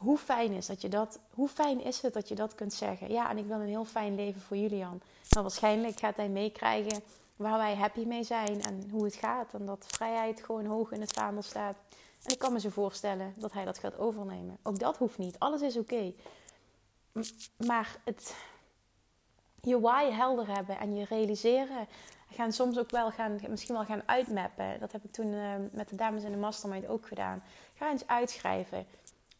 hoe 0.00 0.18
fijn 0.18 0.52
is 0.52 0.66
dat 0.66 0.80
je 0.80 0.88
dat, 0.88 1.18
hoe 1.34 1.48
fijn 1.48 1.80
is 1.80 2.00
het 2.00 2.12
dat 2.12 2.28
je 2.28 2.34
dat 2.34 2.54
kunt 2.54 2.72
zeggen? 2.72 3.12
Ja, 3.12 3.30
en 3.30 3.38
ik 3.38 3.46
wil 3.46 3.60
een 3.60 3.66
heel 3.66 3.84
fijn 3.84 4.14
leven 4.14 4.40
voor 4.40 4.56
Julian. 4.56 5.00
Nou, 5.28 5.42
waarschijnlijk 5.42 5.98
gaat 5.98 6.16
hij 6.16 6.28
meekrijgen 6.28 7.02
waar 7.36 7.58
wij 7.58 7.74
happy 7.74 8.04
mee 8.04 8.24
zijn 8.24 8.62
en 8.62 8.88
hoe 8.90 9.04
het 9.04 9.14
gaat. 9.14 9.54
En 9.54 9.66
dat 9.66 9.86
vrijheid 9.88 10.42
gewoon 10.44 10.66
hoog 10.66 10.92
in 10.92 11.00
het 11.00 11.12
vaandel 11.12 11.42
staat. 11.42 11.76
En 12.22 12.32
ik 12.32 12.38
kan 12.38 12.52
me 12.52 12.60
zo 12.60 12.68
voorstellen 12.68 13.34
dat 13.36 13.52
hij 13.52 13.64
dat 13.64 13.78
gaat 13.78 13.98
overnemen. 13.98 14.58
Ook 14.62 14.78
dat 14.78 14.96
hoeft 14.96 15.18
niet. 15.18 15.38
Alles 15.38 15.60
is 15.60 15.76
oké. 15.76 16.12
Maar 17.56 17.96
het, 18.04 18.36
je 19.62 19.80
why 19.80 20.10
helder 20.10 20.46
hebben 20.46 20.78
en 20.78 20.94
je 20.94 21.04
realiseren. 21.04 21.88
Gaan 22.30 22.52
soms 22.52 22.78
ook 22.78 22.90
wel 22.90 23.10
gaan, 23.10 23.40
misschien 23.48 23.74
wel 23.74 23.84
gaan 23.84 24.02
uitmappen. 24.06 24.80
Dat 24.80 24.92
heb 24.92 25.04
ik 25.04 25.12
toen 25.12 25.32
uh, 25.32 25.54
met 25.72 25.88
de 25.88 25.96
dames 25.96 26.22
in 26.22 26.30
de 26.30 26.36
mastermind 26.36 26.88
ook 26.88 27.06
gedaan. 27.06 27.42
Ga 27.74 27.90
eens 27.90 28.06
uitschrijven. 28.06 28.86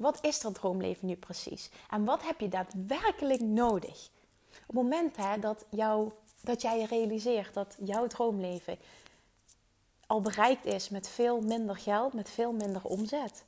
Wat 0.01 0.19
is 0.25 0.41
dat 0.41 0.55
droomleven 0.55 1.07
nu 1.07 1.17
precies? 1.17 1.71
En 1.91 2.05
wat 2.05 2.23
heb 2.23 2.41
je 2.41 2.49
daadwerkelijk 2.49 3.41
nodig? 3.41 4.09
Op 4.51 4.67
het 4.67 4.75
moment 4.75 5.17
dat, 5.41 5.65
jou, 5.71 6.11
dat 6.41 6.63
jij 6.63 6.85
realiseert 6.85 7.55
dat 7.55 7.77
jouw 7.85 8.07
droomleven 8.07 8.79
al 10.07 10.21
bereikt 10.21 10.65
is 10.65 10.89
met 10.89 11.09
veel 11.09 11.41
minder 11.41 11.77
geld, 11.77 12.13
met 12.13 12.31
veel 12.31 12.53
minder 12.53 12.85
omzet, 12.85 13.45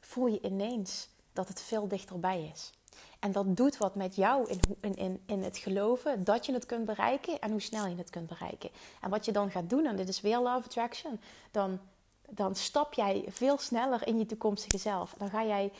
voel 0.00 0.26
je 0.26 0.40
ineens 0.42 1.08
dat 1.32 1.48
het 1.48 1.60
veel 1.60 1.88
dichterbij 1.88 2.50
is. 2.54 2.70
En 3.18 3.32
dat 3.32 3.56
doet 3.56 3.76
wat 3.76 3.94
met 3.94 4.16
jou 4.16 4.50
in, 4.80 4.96
in, 4.96 5.22
in 5.26 5.42
het 5.42 5.58
geloven 5.58 6.24
dat 6.24 6.46
je 6.46 6.52
het 6.52 6.66
kunt 6.66 6.84
bereiken 6.84 7.40
en 7.40 7.50
hoe 7.50 7.60
snel 7.60 7.86
je 7.86 7.96
het 7.96 8.10
kunt 8.10 8.26
bereiken. 8.26 8.70
En 9.00 9.10
wat 9.10 9.24
je 9.24 9.32
dan 9.32 9.50
gaat 9.50 9.70
doen, 9.70 9.86
en 9.86 9.96
dit 9.96 10.08
is 10.08 10.20
weer 10.20 10.38
Love 10.38 10.64
Attraction, 10.64 11.20
dan 11.50 11.80
dan 12.28 12.54
stap 12.54 12.94
jij 12.94 13.24
veel 13.28 13.58
sneller 13.58 14.06
in 14.06 14.18
je 14.18 14.26
toekomstige 14.26 14.78
zelf. 14.78 15.14
Dan 15.18 15.30
ga 15.30 15.44
jij, 15.44 15.72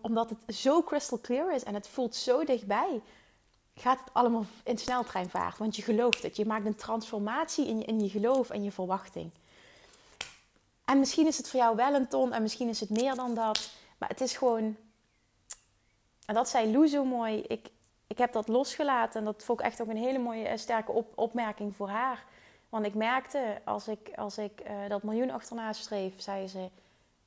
omdat 0.00 0.30
het 0.30 0.56
zo 0.56 0.82
crystal 0.82 1.20
clear 1.20 1.54
is 1.54 1.64
en 1.64 1.74
het 1.74 1.88
voelt 1.88 2.14
zo 2.14 2.44
dichtbij, 2.44 3.00
gaat 3.74 3.98
het 3.98 4.08
allemaal 4.12 4.44
in 4.64 4.78
sneltreinvaart. 4.78 5.58
Want 5.58 5.76
je 5.76 5.82
gelooft 5.82 6.22
het. 6.22 6.36
Je 6.36 6.46
maakt 6.46 6.66
een 6.66 6.74
transformatie 6.74 7.66
in 7.66 7.78
je, 7.78 7.84
in 7.84 8.00
je 8.00 8.08
geloof 8.08 8.50
en 8.50 8.64
je 8.64 8.72
verwachting. 8.72 9.30
En 10.84 10.98
misschien 10.98 11.26
is 11.26 11.36
het 11.36 11.48
voor 11.48 11.60
jou 11.60 11.76
wel 11.76 11.94
een 11.94 12.08
ton 12.08 12.32
en 12.32 12.42
misschien 12.42 12.68
is 12.68 12.80
het 12.80 12.90
meer 12.90 13.14
dan 13.14 13.34
dat. 13.34 13.70
Maar 13.98 14.08
het 14.08 14.20
is 14.20 14.36
gewoon. 14.36 14.76
En 16.26 16.34
dat 16.34 16.48
zei 16.48 16.72
Lou 16.72 16.86
zo 16.86 17.04
mooi. 17.04 17.42
Ik, 17.46 17.70
ik 18.06 18.18
heb 18.18 18.32
dat 18.32 18.48
losgelaten. 18.48 19.18
En 19.18 19.24
dat 19.24 19.44
vond 19.44 19.60
ik 19.60 19.66
echt 19.66 19.80
ook 19.82 19.88
een 19.88 19.96
hele 19.96 20.18
mooie, 20.18 20.44
eh, 20.44 20.58
sterke 20.58 20.92
op, 20.92 21.12
opmerking 21.14 21.76
voor 21.76 21.88
haar. 21.88 22.24
Want 22.68 22.86
ik 22.86 22.94
merkte, 22.94 23.60
als 23.64 23.88
ik, 23.88 24.10
als 24.16 24.38
ik 24.38 24.62
uh, 24.66 24.88
dat 24.88 25.02
miljoen 25.02 25.30
achterna 25.30 25.72
streef, 25.72 26.20
zei 26.20 26.48
ze, 26.48 26.68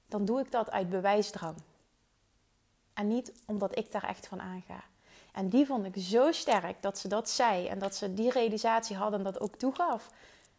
dan 0.08 0.26
doe 0.26 0.40
ik 0.40 0.52
dat 0.52 0.72
uit 0.72 0.90
bewijsdrang. 0.90 1.56
En 2.94 3.08
niet 3.08 3.34
omdat 3.46 3.78
ik 3.78 3.92
daar 3.92 4.04
echt 4.04 4.28
van 4.28 4.42
aanga. 4.42 4.84
En 5.32 5.50
die 5.50 5.66
vond 5.66 5.86
ik 5.86 6.04
zo 6.04 6.32
sterk 6.32 6.82
dat 6.82 6.98
ze 6.98 7.08
dat 7.08 7.30
zei 7.30 7.68
en 7.68 7.80
dat 7.80 7.96
ze 7.96 8.14
die 8.14 8.32
realisatie 8.32 8.96
hadden 8.96 9.20
en 9.20 9.26
dat 9.26 9.40
ook 9.40 9.56
toegaf. 9.56 10.10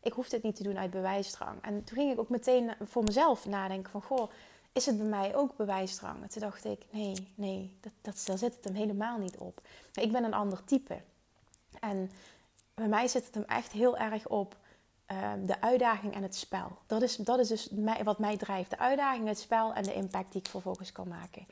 Ik 0.00 0.12
hoef 0.12 0.28
dit 0.28 0.42
niet 0.42 0.56
te 0.56 0.62
doen 0.62 0.78
uit 0.78 0.90
bewijsdrang. 0.90 1.62
En 1.62 1.84
toen 1.84 1.96
ging 1.96 2.12
ik 2.12 2.18
ook 2.18 2.28
meteen 2.28 2.72
voor 2.80 3.04
mezelf 3.04 3.46
nadenken 3.46 3.90
van, 3.90 4.02
goh, 4.02 4.30
is 4.72 4.86
het 4.86 4.98
bij 4.98 5.06
mij 5.06 5.36
ook 5.36 5.56
bewijsdrang? 5.56 6.22
En 6.22 6.28
toen 6.28 6.42
dacht 6.42 6.64
ik, 6.64 6.82
nee, 6.90 7.28
nee, 7.34 7.76
dat, 7.80 7.92
dat, 8.00 8.22
daar 8.26 8.38
zit 8.38 8.54
het 8.54 8.64
hem 8.64 8.74
helemaal 8.74 9.18
niet 9.18 9.36
op. 9.36 9.60
ik 9.94 10.12
ben 10.12 10.24
een 10.24 10.34
ander 10.34 10.64
type. 10.64 11.00
En 11.80 12.10
bij 12.74 12.88
mij 12.88 13.08
zit 13.08 13.26
het 13.26 13.34
hem 13.34 13.44
echt 13.44 13.72
heel 13.72 13.96
erg 13.96 14.28
op 14.28 14.56
ehm, 15.06 15.46
de 15.46 15.60
uitdaging 15.60 16.14
en 16.14 16.22
het 16.22 16.36
spel. 16.36 16.78
Dat 16.86 17.02
is, 17.02 17.16
dat 17.16 17.38
is 17.38 17.48
dus 17.48 17.68
wat 18.02 18.18
mij 18.18 18.36
drijft. 18.36 18.70
De 18.70 18.78
uitdaging, 18.78 19.28
het 19.28 19.38
spel 19.38 19.72
en 19.72 19.82
de 19.82 19.94
impact 19.94 20.32
die 20.32 20.40
ik 20.40 20.48
vervolgens 20.48 20.92
kan 20.92 21.08
maken. 21.08 21.46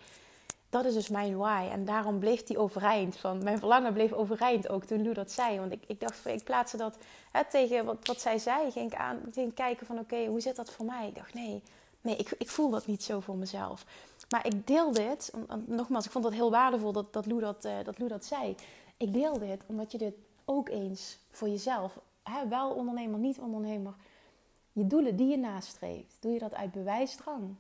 Dat 0.71 0.85
is 0.85 0.95
dus 0.95 1.09
mijn 1.09 1.37
why. 1.37 1.69
En 1.71 1.85
daarom 1.85 2.19
bleef 2.19 2.45
die 2.45 2.59
overeind. 2.59 3.17
Van, 3.17 3.43
mijn 3.43 3.59
verlangen 3.59 3.93
bleef 3.93 4.13
overeind 4.13 4.69
ook 4.69 4.85
toen 4.85 5.03
Lou 5.03 5.15
dat 5.15 5.31
zei. 5.31 5.59
Want 5.59 5.73
ik, 5.73 5.83
ik 5.87 6.01
dacht, 6.01 6.27
ik 6.27 6.45
plaatste 6.45 6.77
dat 6.77 6.97
hè, 7.33 7.45
tegen 7.45 7.85
wat, 7.85 7.97
wat 8.03 8.21
zij 8.21 8.39
zei. 8.39 8.71
Ging 8.71 8.93
ik 8.93 8.99
aan 8.99 9.21
ging 9.33 9.55
kijken 9.55 9.87
van, 9.87 9.99
oké, 9.99 10.27
hoe 10.27 10.41
zit 10.41 10.57
dat 10.57 10.71
voor 10.71 10.85
mij? 10.85 11.09
Ik 11.09 11.15
dacht, 11.15 11.35
nee, 11.35 11.63
nee 12.01 12.17
ik, 12.17 12.31
ik 12.39 12.51
voel 12.51 12.71
dat 12.71 12.87
niet 12.87 13.03
zo 13.03 13.21
voor 13.21 13.37
mezelf. 13.37 13.85
Maar 14.29 14.47
ik 14.47 14.67
deel 14.67 14.93
dit, 14.93 15.33
nogmaals, 15.67 16.05
ik 16.05 16.11
vond 16.11 16.25
dat 16.25 16.33
heel 16.33 16.51
waardevol 16.51 16.93
dat, 16.93 17.13
dat, 17.13 17.27
Lou 17.27 17.41
dat, 17.41 17.65
uh, 17.65 17.73
dat 17.85 17.99
Lou 17.99 18.11
dat 18.11 18.25
zei. 18.25 18.55
Ik 18.97 19.13
deel 19.13 19.39
dit 19.39 19.61
omdat 19.67 19.93
je 19.93 19.99
dit 19.99 20.15
ook 20.45 20.69
eens 20.69 21.19
voor 21.31 21.49
jezelf, 21.49 21.99
wel 22.49 22.75
ondernemer, 22.75 23.19
niet 23.19 23.39
ondernemer, 23.39 23.95
je 24.73 24.87
doelen 24.87 25.17
die 25.17 25.29
je 25.29 25.39
nastreeft, 25.39 26.17
doe 26.21 26.33
je 26.33 26.39
dat 26.39 26.55
uit 26.55 26.73
bewijsdrang? 26.73 27.57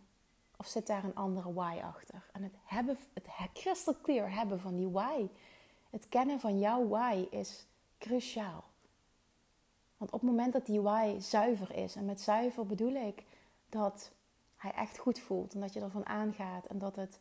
Of 0.56 0.66
zit 0.66 0.86
daar 0.86 1.04
een 1.04 1.14
andere 1.14 1.52
why 1.52 1.80
achter? 1.82 2.26
En 2.32 2.42
het, 2.42 2.54
hebben, 2.64 2.98
het 3.12 3.52
crystal 3.52 3.96
clear 4.02 4.32
hebben 4.34 4.60
van 4.60 4.76
die 4.76 4.88
why, 4.88 5.28
het 5.90 6.08
kennen 6.08 6.40
van 6.40 6.58
jouw 6.58 6.88
why 6.88 7.26
is 7.30 7.66
cruciaal. 7.98 8.64
Want 9.96 10.12
op 10.12 10.20
het 10.20 10.30
moment 10.30 10.52
dat 10.52 10.66
die 10.66 10.80
why 10.80 11.18
zuiver 11.18 11.74
is, 11.76 11.96
en 11.96 12.04
met 12.04 12.20
zuiver 12.20 12.66
bedoel 12.66 12.94
ik 12.94 13.24
dat 13.68 14.10
hij 14.56 14.72
echt 14.72 14.98
goed 14.98 15.18
voelt 15.18 15.54
en 15.54 15.60
dat 15.60 15.72
je 15.72 15.80
ervan 15.80 16.06
aangaat 16.06 16.66
en 16.66 16.78
dat 16.78 16.96
het 16.96 17.18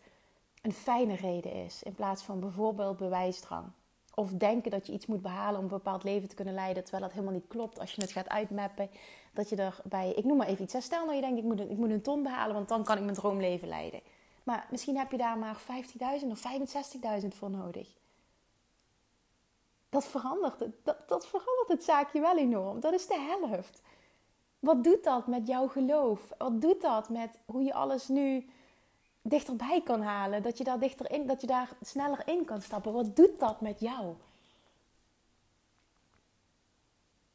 een 0.62 0.74
fijne 0.74 1.16
reden 1.16 1.54
is 1.54 1.84
in 1.84 1.96
plaats 1.96 2.24
van 2.24 2.40
bijvoorbeeld 2.40 2.98
bewijsdrang. 2.98 3.72
Of 4.20 4.32
denken 4.32 4.72
dat 4.72 4.88
je 4.88 4.94
iets 4.94 5.06
moet 5.06 5.22
behalen 5.22 5.58
om 5.58 5.64
een 5.64 5.70
bepaald 5.70 6.04
leven 6.04 6.30
te 6.30 6.36
kunnen 6.36 6.54
leiden, 6.54 6.84
terwijl 6.84 7.04
dat 7.04 7.12
helemaal 7.12 7.34
niet 7.34 7.48
klopt. 7.48 7.80
Als 7.80 7.92
je 7.92 8.02
het 8.02 8.12
gaat 8.12 8.30
uitmappen, 8.30 8.90
dat 9.34 9.50
je 9.50 9.56
erbij, 9.56 10.14
ik 10.16 10.24
noem 10.24 10.38
maar 10.38 10.48
even 10.48 10.64
iets. 10.64 10.82
Stel 10.82 11.06
nou 11.06 11.16
je 11.16 11.22
denkt, 11.22 11.38
ik 11.38 11.44
moet, 11.44 11.60
een, 11.60 11.70
ik 11.70 11.78
moet 11.78 11.90
een 11.90 12.02
ton 12.02 12.24
behalen, 12.24 12.56
want 12.56 12.68
dan 12.68 12.84
kan 12.84 12.98
ik 12.98 13.04
mijn 13.04 13.16
droomleven 13.16 13.68
leiden. 13.68 14.02
Maar 14.44 14.68
misschien 14.72 14.98
heb 14.98 15.12
je 15.12 15.18
daar 15.18 15.38
maar 15.38 15.62
50.000 16.22 16.28
of 16.28 16.42
65.000 17.22 17.28
voor 17.28 17.50
nodig. 17.50 17.88
Dat 19.90 20.06
verandert, 20.08 20.60
het, 20.60 20.74
dat, 20.84 21.08
dat 21.08 21.28
verandert 21.28 21.68
het 21.68 21.84
zaakje 21.84 22.20
wel 22.20 22.38
enorm. 22.38 22.80
Dat 22.80 22.94
is 22.94 23.08
de 23.08 23.38
helft. 23.40 23.82
Wat 24.60 24.84
doet 24.84 25.04
dat 25.04 25.28
met 25.28 25.48
jouw 25.48 25.68
geloof? 25.68 26.22
Wat 26.38 26.62
doet 26.62 26.82
dat 26.82 27.10
met 27.10 27.40
hoe 27.46 27.64
je 27.64 27.74
alles 27.74 28.08
nu 28.08 28.50
dichterbij 29.30 29.82
kan 29.82 30.02
halen. 30.02 30.44
Dat 30.44 30.58
je 30.58 30.64
daar, 30.64 30.80
dichter 30.80 31.12
in, 31.12 31.28
dat 31.28 31.42
je 31.42 31.48
daar 31.48 31.70
sneller 31.82 32.28
in 32.28 32.46
kan 32.46 32.62
stappen. 32.62 32.94
Wat 32.94 33.16
doet 33.16 33.40
dat 33.40 33.62
met 33.62 33.80
jou? 33.80 34.16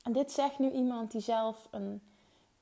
En 0.02 0.12
dit 0.12 0.32
zegt 0.32 0.58
nu 0.58 0.70
iemand 0.70 1.10
die 1.10 1.20
zelf 1.20 1.68
een, 1.70 2.02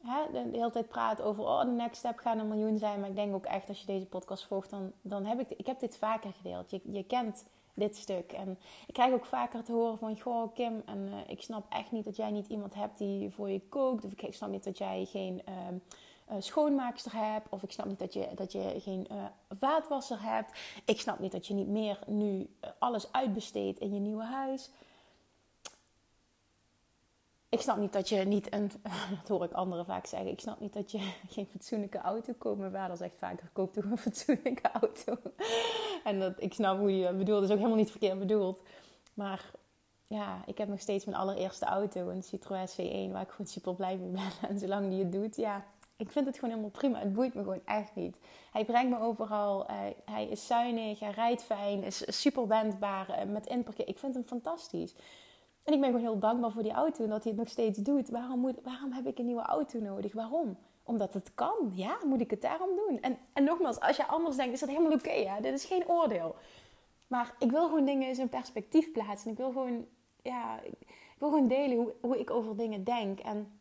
hè, 0.02 0.32
de 0.32 0.58
hele 0.58 0.70
tijd 0.70 0.88
praat 0.88 1.22
over... 1.22 1.44
oh, 1.44 1.60
de 1.60 1.70
next 1.70 1.96
step 1.96 2.18
gaat 2.18 2.38
een 2.38 2.48
miljoen 2.48 2.78
zijn. 2.78 3.00
Maar 3.00 3.08
ik 3.08 3.16
denk 3.16 3.34
ook 3.34 3.46
echt, 3.46 3.68
als 3.68 3.80
je 3.80 3.86
deze 3.86 4.06
podcast 4.06 4.46
volgt... 4.46 4.70
dan, 4.70 4.92
dan 5.00 5.24
heb 5.24 5.40
ik... 5.40 5.50
Ik 5.50 5.66
heb 5.66 5.80
dit 5.80 5.96
vaker 5.96 6.32
gedeeld. 6.32 6.70
Je, 6.70 6.80
je 6.84 7.04
kent 7.04 7.44
dit 7.74 7.96
stuk. 7.96 8.32
En 8.32 8.58
ik 8.86 8.94
krijg 8.94 9.12
ook 9.12 9.26
vaker 9.26 9.64
te 9.64 9.72
horen 9.72 9.98
van... 9.98 10.20
Goh, 10.20 10.54
Kim, 10.54 10.82
en, 10.86 10.98
uh, 10.98 11.18
ik 11.26 11.42
snap 11.42 11.66
echt 11.68 11.92
niet 11.92 12.04
dat 12.04 12.16
jij 12.16 12.30
niet 12.30 12.48
iemand 12.48 12.74
hebt 12.74 12.98
die 12.98 13.30
voor 13.30 13.50
je 13.50 13.60
kookt. 13.68 14.04
Of 14.04 14.12
ik 14.12 14.34
snap 14.34 14.50
niet 14.50 14.64
dat 14.64 14.78
jij 14.78 15.04
geen... 15.04 15.42
Uh, 15.48 15.54
schoonmaakster 16.38 17.12
hebt. 17.14 17.48
Of 17.48 17.62
ik 17.62 17.72
snap 17.72 17.86
niet 17.86 17.98
dat 17.98 18.12
je, 18.12 18.28
dat 18.34 18.52
je 18.52 18.80
geen 18.80 19.06
uh, 19.12 19.24
vaatwasser 19.50 20.22
hebt. 20.22 20.58
Ik 20.84 21.00
snap 21.00 21.18
niet 21.18 21.32
dat 21.32 21.46
je 21.46 21.54
niet 21.54 21.68
meer 21.68 21.98
nu 22.06 22.38
uh, 22.38 22.70
alles 22.78 23.12
uitbesteedt 23.12 23.78
in 23.78 23.94
je 23.94 24.00
nieuwe 24.00 24.24
huis. 24.24 24.70
Ik 27.48 27.60
snap 27.60 27.76
niet 27.76 27.92
dat 27.92 28.08
je 28.08 28.16
niet 28.16 28.52
een, 28.52 28.70
dat 29.20 29.28
hoor 29.28 29.44
ik 29.44 29.52
anderen 29.52 29.84
vaak 29.84 30.06
zeggen, 30.06 30.30
ik 30.30 30.40
snap 30.40 30.60
niet 30.60 30.72
dat 30.72 30.90
je 30.90 31.12
geen 31.34 31.46
fatsoenlijke 31.46 31.98
auto 31.98 32.32
koopt. 32.38 32.58
Mijn 32.58 32.72
vader 32.72 32.96
zegt 32.96 33.18
vaak, 33.18 33.42
koop 33.52 33.72
toch 33.72 33.84
een 33.84 33.98
fatsoenlijke 33.98 34.70
auto. 34.80 35.16
en 36.04 36.20
dat, 36.20 36.32
ik 36.36 36.54
snap 36.54 36.78
hoe 36.78 36.96
je 36.98 37.12
bedoelt, 37.12 37.42
is 37.42 37.50
ook 37.50 37.56
helemaal 37.56 37.76
niet 37.76 37.90
verkeerd 37.90 38.18
bedoeld. 38.18 38.60
Maar 39.14 39.50
ja, 40.06 40.42
ik 40.46 40.58
heb 40.58 40.68
nog 40.68 40.80
steeds 40.80 41.04
mijn 41.04 41.16
allereerste 41.16 41.64
auto, 41.64 42.08
een 42.08 42.22
Citroën 42.22 42.68
C1, 42.68 43.12
waar 43.12 43.22
ik 43.22 43.30
gewoon 43.30 43.46
super 43.46 43.74
blij 43.74 43.96
mee 43.96 44.10
ben. 44.10 44.48
En 44.48 44.58
zolang 44.58 44.88
die 44.88 44.98
het 44.98 45.12
doet, 45.12 45.36
ja, 45.36 45.64
ik 46.02 46.10
vind 46.12 46.26
het 46.26 46.34
gewoon 46.34 46.50
helemaal 46.50 46.70
prima. 46.70 46.98
Het 46.98 47.12
boeit 47.12 47.34
me 47.34 47.42
gewoon 47.42 47.64
echt 47.64 47.94
niet. 47.94 48.18
Hij 48.52 48.64
brengt 48.64 48.90
me 48.90 48.98
overal. 48.98 49.66
Hij, 49.66 49.96
hij 50.04 50.26
is 50.26 50.46
zuinig, 50.46 51.00
hij 51.00 51.10
rijdt 51.10 51.42
fijn, 51.42 51.82
is 51.82 52.20
super 52.20 52.46
wendbaar 52.46 53.08
eh, 53.08 53.28
met 53.28 53.46
inparkeren. 53.46 53.90
Ik 53.90 53.98
vind 53.98 54.14
hem 54.14 54.24
fantastisch. 54.24 54.94
En 55.62 55.72
ik 55.72 55.80
ben 55.80 55.88
gewoon 55.88 56.04
heel 56.04 56.18
dankbaar 56.18 56.50
voor 56.50 56.62
die 56.62 56.72
auto 56.72 57.04
en 57.04 57.10
dat 57.10 57.22
hij 57.22 57.32
het 57.32 57.40
nog 57.40 57.50
steeds 57.50 57.78
doet. 57.78 58.08
Waarom, 58.08 58.40
moet, 58.40 58.60
waarom 58.62 58.92
heb 58.92 59.06
ik 59.06 59.18
een 59.18 59.26
nieuwe 59.26 59.42
auto 59.42 59.80
nodig? 59.80 60.12
Waarom? 60.12 60.56
Omdat 60.82 61.14
het 61.14 61.34
kan. 61.34 61.72
Ja, 61.74 61.98
moet 62.04 62.20
ik 62.20 62.30
het 62.30 62.42
daarom 62.42 62.68
doen? 62.76 63.00
En, 63.00 63.18
en 63.32 63.44
nogmaals, 63.44 63.80
als 63.80 63.96
je 63.96 64.06
anders 64.06 64.36
denkt, 64.36 64.52
is 64.52 64.60
dat 64.60 64.68
helemaal 64.68 64.92
oké. 64.92 65.08
Okay, 65.08 65.40
Dit 65.40 65.54
is 65.54 65.64
geen 65.64 65.88
oordeel. 65.88 66.34
Maar 67.06 67.34
ik 67.38 67.50
wil 67.50 67.68
gewoon 67.68 67.84
dingen 67.84 68.08
in 68.08 68.14
zijn 68.14 68.28
perspectief 68.28 68.92
plaatsen. 68.92 69.30
Ik 69.30 69.36
wil 69.36 69.52
gewoon, 69.52 69.86
ja, 70.22 70.60
ik 70.60 71.18
wil 71.18 71.28
gewoon 71.28 71.48
delen 71.48 71.76
hoe, 71.76 71.94
hoe 72.00 72.18
ik 72.18 72.30
over 72.30 72.56
dingen 72.56 72.84
denk. 72.84 73.20
En 73.20 73.60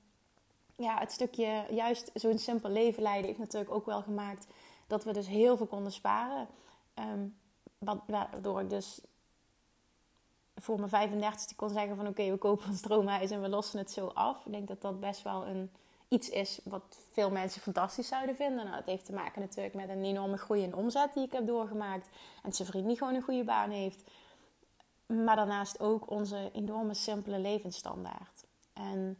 ja, 0.81 0.97
het 0.99 1.11
stukje 1.11 1.65
juist 1.69 2.11
zo'n 2.13 2.37
simpel 2.39 2.69
leven 2.69 3.03
leiden 3.03 3.25
heeft 3.25 3.39
natuurlijk 3.39 3.71
ook 3.71 3.85
wel 3.85 4.01
gemaakt 4.01 4.47
dat 4.87 5.03
we 5.03 5.13
dus 5.13 5.27
heel 5.27 5.57
veel 5.57 5.65
konden 5.65 5.91
sparen. 5.91 6.47
Um, 6.95 7.35
waardoor 8.05 8.61
ik 8.61 8.69
dus 8.69 9.01
voor 10.55 10.79
mijn 10.79 11.11
35ste 11.11 11.55
kon 11.55 11.69
zeggen 11.69 11.95
van 11.95 12.07
oké, 12.07 12.29
we 12.29 12.37
kopen 12.37 12.67
een 12.69 12.75
stroomhuis 12.75 13.31
en 13.31 13.41
we 13.41 13.49
lossen 13.49 13.79
het 13.79 13.91
zo 13.91 14.07
af. 14.07 14.45
Ik 14.45 14.51
denk 14.51 14.67
dat 14.67 14.81
dat 14.81 14.99
best 14.99 15.21
wel 15.21 15.47
een, 15.47 15.71
iets 16.07 16.29
is 16.29 16.59
wat 16.63 16.97
veel 17.11 17.31
mensen 17.31 17.61
fantastisch 17.61 18.07
zouden 18.07 18.35
vinden. 18.35 18.65
Nou, 18.65 18.77
het 18.77 18.85
heeft 18.85 19.05
te 19.05 19.13
maken 19.13 19.41
natuurlijk 19.41 19.75
met 19.75 19.89
een 19.89 20.03
enorme 20.03 20.37
groei 20.37 20.61
in 20.61 20.75
omzet 20.75 21.13
die 21.13 21.23
ik 21.23 21.31
heb 21.31 21.47
doorgemaakt. 21.47 22.09
En 22.43 22.53
zijn 22.53 22.67
vriend 22.67 22.87
die 22.87 22.97
gewoon 22.97 23.15
een 23.15 23.21
goede 23.21 23.43
baan 23.43 23.69
heeft. 23.69 24.03
Maar 25.05 25.35
daarnaast 25.35 25.79
ook 25.79 26.09
onze 26.09 26.49
enorme 26.53 26.93
simpele 26.93 27.39
levensstandaard. 27.39 28.45
En 28.73 29.17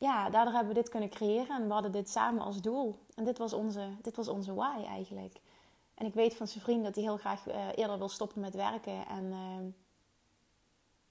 ja, 0.00 0.30
daardoor 0.30 0.54
hebben 0.54 0.74
we 0.74 0.80
dit 0.80 0.88
kunnen 0.88 1.08
creëren 1.08 1.56
en 1.56 1.66
we 1.66 1.72
hadden 1.72 1.92
dit 1.92 2.10
samen 2.10 2.42
als 2.42 2.60
doel. 2.60 2.98
En 3.14 3.24
dit 3.24 3.38
was 3.38 3.52
onze, 3.52 3.88
dit 4.02 4.16
was 4.16 4.28
onze 4.28 4.54
why 4.54 4.84
eigenlijk. 4.86 5.40
En 5.94 6.06
ik 6.06 6.14
weet 6.14 6.36
van 6.36 6.46
zijn 6.46 6.64
vriend 6.64 6.84
dat 6.84 6.94
hij 6.94 7.04
heel 7.04 7.16
graag 7.16 7.48
uh, 7.48 7.54
eerder 7.74 7.98
wil 7.98 8.08
stoppen 8.08 8.40
met 8.40 8.54
werken. 8.54 9.06
En 9.06 9.24
uh, 9.24 9.72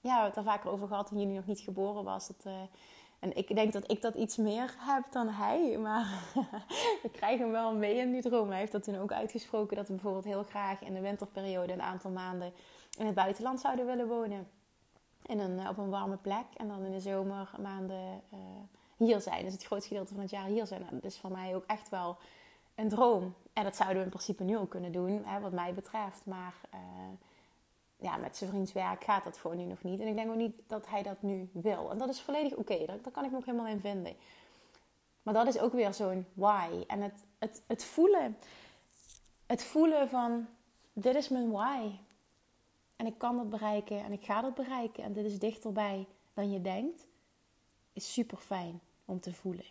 we 0.00 0.08
hebben 0.08 0.26
het 0.26 0.36
er 0.36 0.42
vaker 0.42 0.70
over 0.70 0.86
gehad 0.86 1.06
toen 1.06 1.18
jullie 1.18 1.34
nog 1.34 1.46
niet 1.46 1.60
geboren 1.60 2.04
was. 2.04 2.30
Uh, 2.46 2.52
en 3.18 3.36
ik 3.36 3.54
denk 3.54 3.72
dat 3.72 3.90
ik 3.90 4.02
dat 4.02 4.14
iets 4.14 4.36
meer 4.36 4.74
heb 4.78 5.12
dan 5.12 5.28
hij. 5.28 5.78
Maar 5.78 6.32
we 7.02 7.10
krijgen 7.12 7.40
hem 7.40 7.52
wel 7.52 7.74
mee 7.74 7.96
in 7.96 8.12
die 8.12 8.22
droom. 8.22 8.48
Hij 8.48 8.58
heeft 8.58 8.72
dat 8.72 8.82
toen 8.82 8.98
ook 8.98 9.12
uitgesproken 9.12 9.76
dat 9.76 9.86
we 9.86 9.92
bijvoorbeeld 9.92 10.24
heel 10.24 10.42
graag 10.42 10.82
in 10.82 10.94
de 10.94 11.00
winterperiode 11.00 11.72
een 11.72 11.82
aantal 11.82 12.10
maanden 12.10 12.52
in 12.98 13.06
het 13.06 13.14
buitenland 13.14 13.60
zouden 13.60 13.86
willen 13.86 14.08
wonen. 14.08 14.48
In 15.22 15.38
een, 15.38 15.68
op 15.68 15.78
een 15.78 15.90
warme 15.90 16.16
plek. 16.16 16.46
En 16.56 16.68
dan 16.68 16.84
in 16.84 16.92
de 16.92 17.00
zomermaanden 17.00 18.22
hier 19.06 19.20
zijn. 19.20 19.44
Dus 19.44 19.52
het 19.52 19.64
grootste 19.64 19.88
gedeelte 19.88 20.12
van 20.12 20.22
het 20.22 20.30
jaar 20.30 20.46
hier 20.46 20.66
zijn. 20.66 20.86
dat 20.90 21.04
is 21.04 21.18
voor 21.18 21.30
mij 21.30 21.54
ook 21.54 21.64
echt 21.66 21.88
wel 21.88 22.16
een 22.74 22.88
droom. 22.88 23.34
En 23.52 23.64
dat 23.64 23.76
zouden 23.76 23.98
we 23.98 24.04
in 24.04 24.10
principe 24.10 24.44
nu 24.44 24.58
ook 24.58 24.70
kunnen 24.70 24.92
doen, 24.92 25.24
hè, 25.24 25.40
wat 25.40 25.52
mij 25.52 25.74
betreft. 25.74 26.26
Maar 26.26 26.54
uh, 26.74 26.80
ja, 27.96 28.16
met 28.16 28.36
zijn 28.36 28.50
vriends 28.50 28.72
werk 28.72 29.04
gaat 29.04 29.24
dat 29.24 29.36
gewoon 29.36 29.56
nu 29.56 29.64
nog 29.64 29.82
niet. 29.82 30.00
En 30.00 30.06
ik 30.06 30.14
denk 30.14 30.30
ook 30.30 30.36
niet 30.36 30.54
dat 30.66 30.88
hij 30.88 31.02
dat 31.02 31.22
nu 31.22 31.50
wil. 31.52 31.90
En 31.90 31.98
dat 31.98 32.08
is 32.08 32.20
volledig 32.20 32.52
oké. 32.52 32.72
Okay. 32.72 32.86
Daar, 32.86 33.12
kan 33.12 33.24
ik 33.24 33.30
me 33.30 33.36
ook 33.36 33.44
helemaal 33.44 33.66
in 33.66 33.80
vinden. 33.80 34.16
Maar 35.22 35.34
dat 35.34 35.46
is 35.46 35.58
ook 35.58 35.72
weer 35.72 35.94
zo'n 35.94 36.26
why. 36.32 36.84
En 36.86 37.00
het, 37.00 37.24
het, 37.38 37.62
het 37.66 37.84
voelen. 37.84 38.36
Het 39.46 39.64
voelen 39.64 40.08
van, 40.08 40.46
dit 40.92 41.14
is 41.14 41.28
mijn 41.28 41.50
why. 41.50 41.90
En 42.96 43.06
ik 43.06 43.18
kan 43.18 43.36
dat 43.36 43.50
bereiken 43.50 44.04
en 44.04 44.12
ik 44.12 44.24
ga 44.24 44.40
dat 44.40 44.54
bereiken. 44.54 45.04
En 45.04 45.12
dit 45.12 45.24
is 45.24 45.38
dichterbij 45.38 46.06
dan 46.34 46.50
je 46.52 46.60
denkt. 46.60 47.06
Is 47.92 48.12
super 48.12 48.38
fijn 48.38 48.80
om 49.10 49.20
te 49.20 49.32
voelen. 49.32 49.64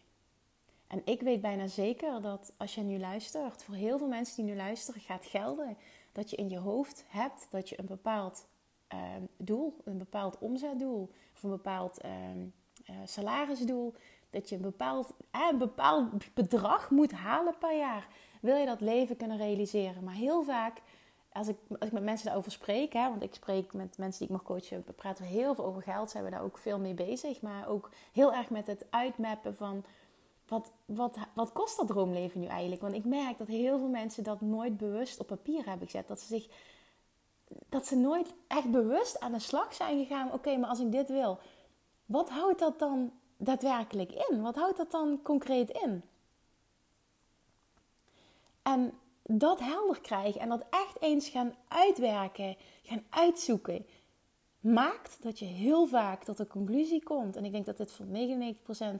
En 0.88 1.02
ik 1.06 1.22
weet 1.22 1.42
bijna 1.42 1.68
zeker 1.68 2.22
dat 2.22 2.54
als 2.58 2.76
je 2.76 2.82
nu 2.82 3.00
luistert, 3.00 3.64
voor 3.64 3.76
heel 3.76 3.98
veel 3.98 4.08
mensen 4.08 4.36
die 4.36 4.54
nu 4.54 4.56
luisteren, 4.56 5.02
gaat 5.02 5.26
gelden 5.26 5.78
dat 6.12 6.30
je 6.30 6.36
in 6.36 6.50
je 6.50 6.58
hoofd 6.58 7.06
hebt 7.08 7.48
dat 7.50 7.70
je 7.70 7.80
een 7.80 7.86
bepaald 7.86 8.46
uh, 8.94 9.00
doel, 9.38 9.78
een 9.84 9.98
bepaald 9.98 10.38
omzetdoel 10.38 11.12
of 11.36 11.44
een 11.44 11.50
bepaald 11.50 12.06
uh, 12.06 12.12
uh, 12.36 12.96
salarisdoel, 13.06 13.94
dat 14.30 14.50
je 14.50 14.56
een 14.56 14.62
bepaald, 14.62 15.14
eh, 15.32 15.48
een 15.52 15.58
bepaald 15.58 16.34
bedrag 16.34 16.90
moet 16.90 17.12
halen 17.12 17.58
per 17.58 17.78
jaar. 17.78 18.08
Wil 18.42 18.56
je 18.56 18.66
dat 18.66 18.82
leven 18.82 19.18
kunnen 19.18 19.38
realiseren? 19.38 20.04
Maar 20.04 20.14
heel 20.14 20.44
vaak 20.44 20.82
als 21.32 21.48
ik, 21.48 21.58
als 21.70 21.88
ik 21.88 21.92
met 21.92 22.04
mensen 22.04 22.26
daarover 22.26 22.52
spreek, 22.52 22.94
hè, 22.94 23.10
want 23.10 23.24
ik 23.24 23.34
spreek 23.34 23.74
met 23.74 23.98
mensen 23.98 24.20
die 24.20 24.28
ik 24.28 24.34
mag 24.34 24.44
coachen, 24.44 24.84
we 24.86 24.94
praten 24.94 25.26
heel 25.26 25.56
veel 25.56 25.66
over 25.66 25.82
geld, 25.82 26.10
zijn 26.10 26.24
we 26.24 26.30
daar 26.30 26.44
ook 26.44 26.58
veel 26.58 26.80
mee 26.80 26.94
bezig. 26.94 27.42
Maar 27.42 27.68
ook 27.68 27.90
heel 28.14 28.34
erg 28.34 28.50
met 28.50 28.68
het 28.68 28.86
uitmappen 28.90 29.56
van 29.56 29.84
wat, 30.48 30.72
wat, 30.86 31.18
wat 31.34 31.52
kost 31.52 31.78
dat 31.78 31.88
droomleven 31.88 32.40
nu 32.40 32.46
eigenlijk? 32.48 32.82
Want 32.82 32.94
ik 32.94 33.06
merk 33.06 33.38
dat 33.38 33.48
heel 33.48 33.78
veel 33.78 33.90
mensen 33.90 34.24
dat 34.24 34.42
nooit 34.42 34.78
bewust 34.78 35.20
op 35.20 35.28
papier 35.28 35.66
hebben 35.66 35.88
gezet. 35.88 36.08
Dat 36.08 36.20
ze 36.20 36.28
zich 36.28 36.48
dat 37.70 37.88
ze 37.88 37.96
nooit 37.96 38.34
echt 38.48 38.72
bewust 38.72 39.20
aan 39.20 39.32
de 39.32 39.40
slag 39.40 39.74
zijn 39.74 40.00
gegaan. 40.00 40.34
Oké, 40.34 40.58
maar 40.58 40.70
als 40.70 40.80
ik 40.80 40.92
dit 40.92 41.10
wil, 41.10 41.40
wat 42.06 42.30
houdt 42.30 42.60
dat 42.60 42.80
dan 42.80 43.12
daadwerkelijk 43.38 44.12
in? 44.12 44.42
Wat 44.42 44.56
houdt 44.56 44.78
dat 44.78 44.92
dan 44.92 45.20
concreet 45.24 45.70
in? 45.70 46.04
En 48.62 48.94
dat 49.38 49.60
helder 49.60 50.02
krijgen 50.02 50.42
en 50.42 50.50
dat 50.50 50.66
echt 50.70 51.02
eens 51.02 51.30
gaan 51.30 51.56
uitwerken, 51.68 52.56
gaan 52.84 53.04
uitzoeken, 53.10 53.86
maakt 54.60 55.24
dat 55.24 55.40
je 55.40 55.46
heel 55.46 55.88
vaak 55.88 56.24
tot 56.24 56.38
de 56.38 56.48
conclusie 56.48 57.04
komt. 57.04 57.36
En 57.36 57.46
ik 57.46 57.52
denk 57.52 57.66
dat 57.66 57.78
dit 57.78 57.92
voor 57.92 58.06
99% 58.06 58.10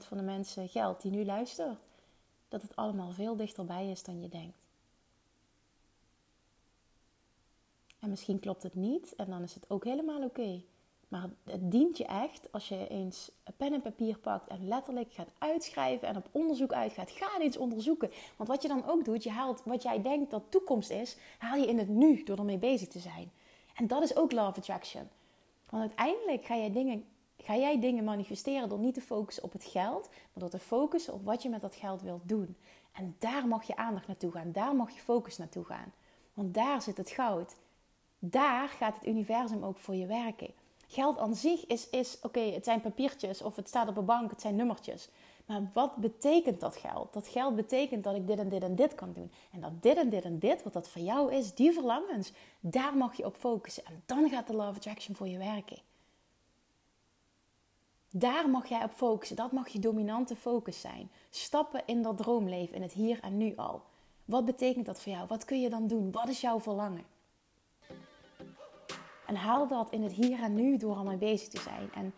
van 0.06 0.16
de 0.16 0.22
mensen 0.22 0.68
geldt 0.68 1.02
die 1.02 1.10
nu 1.10 1.24
luisteren. 1.24 1.78
Dat 2.48 2.62
het 2.62 2.76
allemaal 2.76 3.10
veel 3.10 3.36
dichterbij 3.36 3.90
is 3.90 4.02
dan 4.02 4.20
je 4.20 4.28
denkt. 4.28 4.64
En 7.98 8.10
misschien 8.10 8.40
klopt 8.40 8.62
het 8.62 8.74
niet 8.74 9.14
en 9.14 9.30
dan 9.30 9.42
is 9.42 9.54
het 9.54 9.70
ook 9.70 9.84
helemaal 9.84 10.22
oké. 10.22 10.62
Maar 11.10 11.30
het 11.44 11.70
dient 11.70 11.98
je 11.98 12.04
echt 12.04 12.52
als 12.52 12.68
je 12.68 12.88
eens 12.88 13.30
pen 13.56 13.72
en 13.72 13.82
papier 13.82 14.18
pakt 14.18 14.48
en 14.48 14.68
letterlijk 14.68 15.12
gaat 15.12 15.30
uitschrijven 15.38 16.08
en 16.08 16.16
op 16.16 16.28
onderzoek 16.30 16.72
uitgaat. 16.72 17.10
Ga 17.10 17.40
eens 17.40 17.56
onderzoeken. 17.56 18.10
Want 18.36 18.48
wat 18.48 18.62
je 18.62 18.68
dan 18.68 18.88
ook 18.88 19.04
doet, 19.04 19.22
je 19.22 19.30
haalt 19.30 19.62
wat 19.64 19.82
jij 19.82 20.02
denkt 20.02 20.30
dat 20.30 20.42
toekomst 20.48 20.90
is, 20.90 21.16
haal 21.38 21.56
je 21.56 21.66
in 21.66 21.78
het 21.78 21.88
nu 21.88 22.22
door 22.22 22.38
ermee 22.38 22.58
bezig 22.58 22.88
te 22.88 22.98
zijn. 22.98 23.30
En 23.74 23.86
dat 23.86 24.02
is 24.02 24.16
ook 24.16 24.32
love 24.32 24.58
attraction. 24.58 25.08
Want 25.70 25.82
uiteindelijk 25.82 26.44
ga 26.44 26.56
jij 26.56 26.72
dingen, 26.72 27.04
ga 27.36 27.56
jij 27.56 27.80
dingen 27.80 28.04
manifesteren 28.04 28.68
door 28.68 28.78
niet 28.78 28.94
te 28.94 29.00
focussen 29.00 29.44
op 29.44 29.52
het 29.52 29.64
geld, 29.64 30.08
maar 30.08 30.28
door 30.34 30.48
te 30.48 30.58
focussen 30.58 31.14
op 31.14 31.24
wat 31.24 31.42
je 31.42 31.48
met 31.48 31.60
dat 31.60 31.74
geld 31.74 32.02
wilt 32.02 32.28
doen. 32.28 32.56
En 32.92 33.16
daar 33.18 33.48
mag 33.48 33.66
je 33.66 33.76
aandacht 33.76 34.06
naartoe 34.06 34.32
gaan, 34.32 34.52
daar 34.52 34.76
mag 34.76 34.90
je 34.90 35.00
focus 35.00 35.38
naartoe 35.38 35.64
gaan. 35.64 35.92
Want 36.34 36.54
daar 36.54 36.82
zit 36.82 36.96
het 36.96 37.10
goud. 37.10 37.56
Daar 38.18 38.68
gaat 38.68 38.94
het 38.94 39.06
universum 39.06 39.64
ook 39.64 39.78
voor 39.78 39.94
je 39.94 40.06
werken. 40.06 40.59
Geld 40.92 41.18
aan 41.18 41.34
zich 41.34 41.66
is, 41.66 41.88
is 41.88 42.18
oké, 42.22 42.40
het 42.40 42.64
zijn 42.64 42.80
papiertjes 42.80 43.42
of 43.42 43.56
het 43.56 43.68
staat 43.68 43.88
op 43.88 43.96
een 43.96 44.04
bank, 44.04 44.30
het 44.30 44.40
zijn 44.40 44.56
nummertjes. 44.56 45.08
Maar 45.46 45.70
wat 45.72 45.96
betekent 45.96 46.60
dat 46.60 46.76
geld? 46.76 47.12
Dat 47.12 47.28
geld 47.28 47.56
betekent 47.56 48.04
dat 48.04 48.14
ik 48.14 48.26
dit 48.26 48.38
en 48.38 48.48
dit 48.48 48.62
en 48.62 48.74
dit 48.74 48.94
kan 48.94 49.12
doen. 49.12 49.32
En 49.52 49.60
dat 49.60 49.82
dit 49.82 49.96
en 49.96 50.08
dit 50.08 50.24
en 50.24 50.38
dit, 50.38 50.62
wat 50.62 50.72
dat 50.72 50.88
voor 50.88 51.02
jou 51.02 51.32
is, 51.32 51.54
die 51.54 51.72
verlangens, 51.72 52.32
daar 52.60 52.96
mag 52.96 53.16
je 53.16 53.24
op 53.24 53.36
focussen. 53.36 53.84
En 53.84 54.02
dan 54.06 54.28
gaat 54.28 54.46
de 54.46 54.52
Love 54.52 54.76
Attraction 54.76 55.14
voor 55.14 55.28
je 55.28 55.38
werken. 55.38 55.78
Daar 58.10 58.48
mag 58.48 58.66
jij 58.66 58.84
op 58.84 58.92
focussen. 58.92 59.36
Dat 59.36 59.52
mag 59.52 59.68
je 59.68 59.78
dominante 59.78 60.36
focus 60.36 60.80
zijn. 60.80 61.10
Stappen 61.30 61.82
in 61.86 62.02
dat 62.02 62.16
droomleven, 62.16 62.74
in 62.74 62.82
het 62.82 62.92
hier 62.92 63.20
en 63.20 63.36
nu 63.36 63.56
al. 63.56 63.82
Wat 64.24 64.44
betekent 64.44 64.86
dat 64.86 65.00
voor 65.00 65.12
jou? 65.12 65.26
Wat 65.26 65.44
kun 65.44 65.60
je 65.60 65.70
dan 65.70 65.86
doen? 65.86 66.12
Wat 66.12 66.28
is 66.28 66.40
jouw 66.40 66.60
verlangen? 66.60 67.04
En 69.30 69.36
haal 69.36 69.68
dat 69.68 69.90
in 69.90 70.02
het 70.02 70.12
hier 70.12 70.42
en 70.42 70.54
nu 70.54 70.76
door 70.76 70.96
al 70.96 71.04
mee 71.04 71.16
bezig 71.16 71.48
te 71.48 71.60
zijn. 71.60 71.90
En 71.94 72.14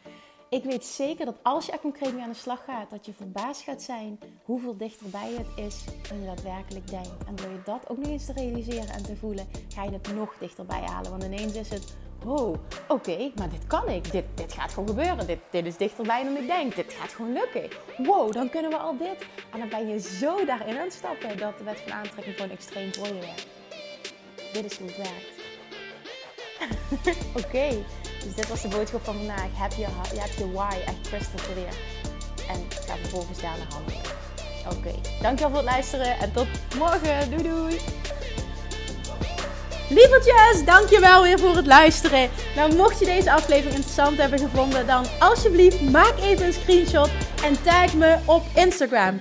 ik 0.49 0.65
weet 0.65 0.85
zeker 0.85 1.25
dat 1.25 1.39
als 1.43 1.67
je 1.67 1.73
er 1.73 1.79
concreet 1.79 2.15
mee 2.15 2.23
aan 2.23 2.31
de 2.31 2.35
slag 2.37 2.65
gaat, 2.65 2.91
dat 2.91 3.07
je 3.07 3.13
verbaasd 3.13 3.63
gaat 3.63 3.83
zijn 3.83 4.19
hoeveel 4.45 4.77
dichterbij 4.77 5.31
het 5.39 5.67
is 5.67 5.85
dan 6.09 6.21
je 6.21 6.27
daadwerkelijk 6.27 6.89
denkt. 6.89 7.25
En 7.27 7.37
door 7.37 7.51
je 7.51 7.61
dat 7.65 7.89
ook 7.89 7.97
nog 7.97 8.07
eens 8.07 8.27
te 8.27 8.33
realiseren 8.33 8.89
en 8.89 9.03
te 9.03 9.17
voelen, 9.17 9.49
ga 9.75 9.85
je 9.85 9.91
het 9.91 10.15
nog 10.15 10.35
dichterbij 10.39 10.81
halen. 10.81 11.11
Want 11.11 11.25
ineens 11.25 11.55
is 11.55 11.71
het, 11.71 11.97
oh, 12.27 12.55
oké, 12.89 13.33
maar 13.35 13.51
dit 13.51 13.67
kan 13.67 13.89
ik. 13.89 14.11
Dit, 14.11 14.25
dit 14.35 14.53
gaat 14.53 14.73
gewoon 14.73 14.89
gebeuren. 14.89 15.27
Dit, 15.27 15.39
dit 15.51 15.67
is 15.67 15.77
dichterbij 15.77 16.25
dan 16.25 16.37
ik 16.37 16.47
denk. 16.47 16.75
Dit 16.75 16.93
gaat 16.93 17.13
gewoon 17.13 17.33
lukken. 17.33 17.69
Wow, 17.97 18.33
dan 18.33 18.51
kunnen 18.51 18.71
we 18.71 18.77
al 18.77 18.97
dit. 18.97 19.27
En 19.53 19.59
dan 19.59 19.69
ben 19.69 19.89
je 19.89 20.01
zo 20.01 20.45
daarin 20.45 20.77
aan 20.77 20.85
het 20.85 20.93
stappen 20.93 21.39
dat 21.39 21.59
de 21.59 21.65
wet 21.65 21.81
van 21.81 21.93
aantrekking 21.93 22.37
gewoon 22.37 22.51
extreem 22.51 22.95
voor 22.95 23.07
je 23.07 23.19
werkt. 23.19 23.47
Dit 24.53 24.65
is 24.65 24.79
hoe 24.79 24.87
het 24.87 24.97
werkt. 24.97 25.42
Oké, 27.45 27.69
dus 28.25 28.35
dit 28.35 28.49
was 28.49 28.63
de 28.63 28.69
boodschap 28.69 29.05
van 29.05 29.17
vandaag. 29.17 29.49
Heb 29.53 29.73
je, 29.73 29.87
je, 30.13 30.21
hebt 30.21 30.35
je 30.35 30.53
why 30.53 30.77
echt 30.87 31.01
crystal 31.01 31.41
clear. 31.53 31.75
En 32.49 32.67
ga 32.87 32.97
vervolgens 32.97 33.41
daar 33.41 33.57
naar 33.59 33.73
handelen. 33.73 34.01
Oké, 34.71 34.95
dankjewel 35.23 35.51
voor 35.51 35.59
het 35.59 35.69
luisteren 35.69 36.19
en 36.19 36.33
tot 36.33 36.47
morgen. 36.79 37.31
Doei 37.31 37.43
doei. 37.43 37.81
Lievertjes, 39.89 40.65
dankjewel 40.65 41.23
weer 41.23 41.39
voor 41.39 41.57
het 41.57 41.67
luisteren. 41.67 42.31
Nou, 42.57 42.75
mocht 42.75 42.99
je 42.99 43.05
deze 43.05 43.33
aflevering 43.33 43.75
interessant 43.75 44.19
hebben 44.19 44.39
gevonden, 44.39 44.87
dan 44.87 45.07
alsjeblieft 45.19 45.81
maak 45.81 46.15
even 46.21 46.47
een 46.47 46.53
screenshot 46.53 47.11
en 47.45 47.63
tag 47.63 47.95
me 47.95 48.19
op 48.25 48.43
Instagram. 48.55 49.21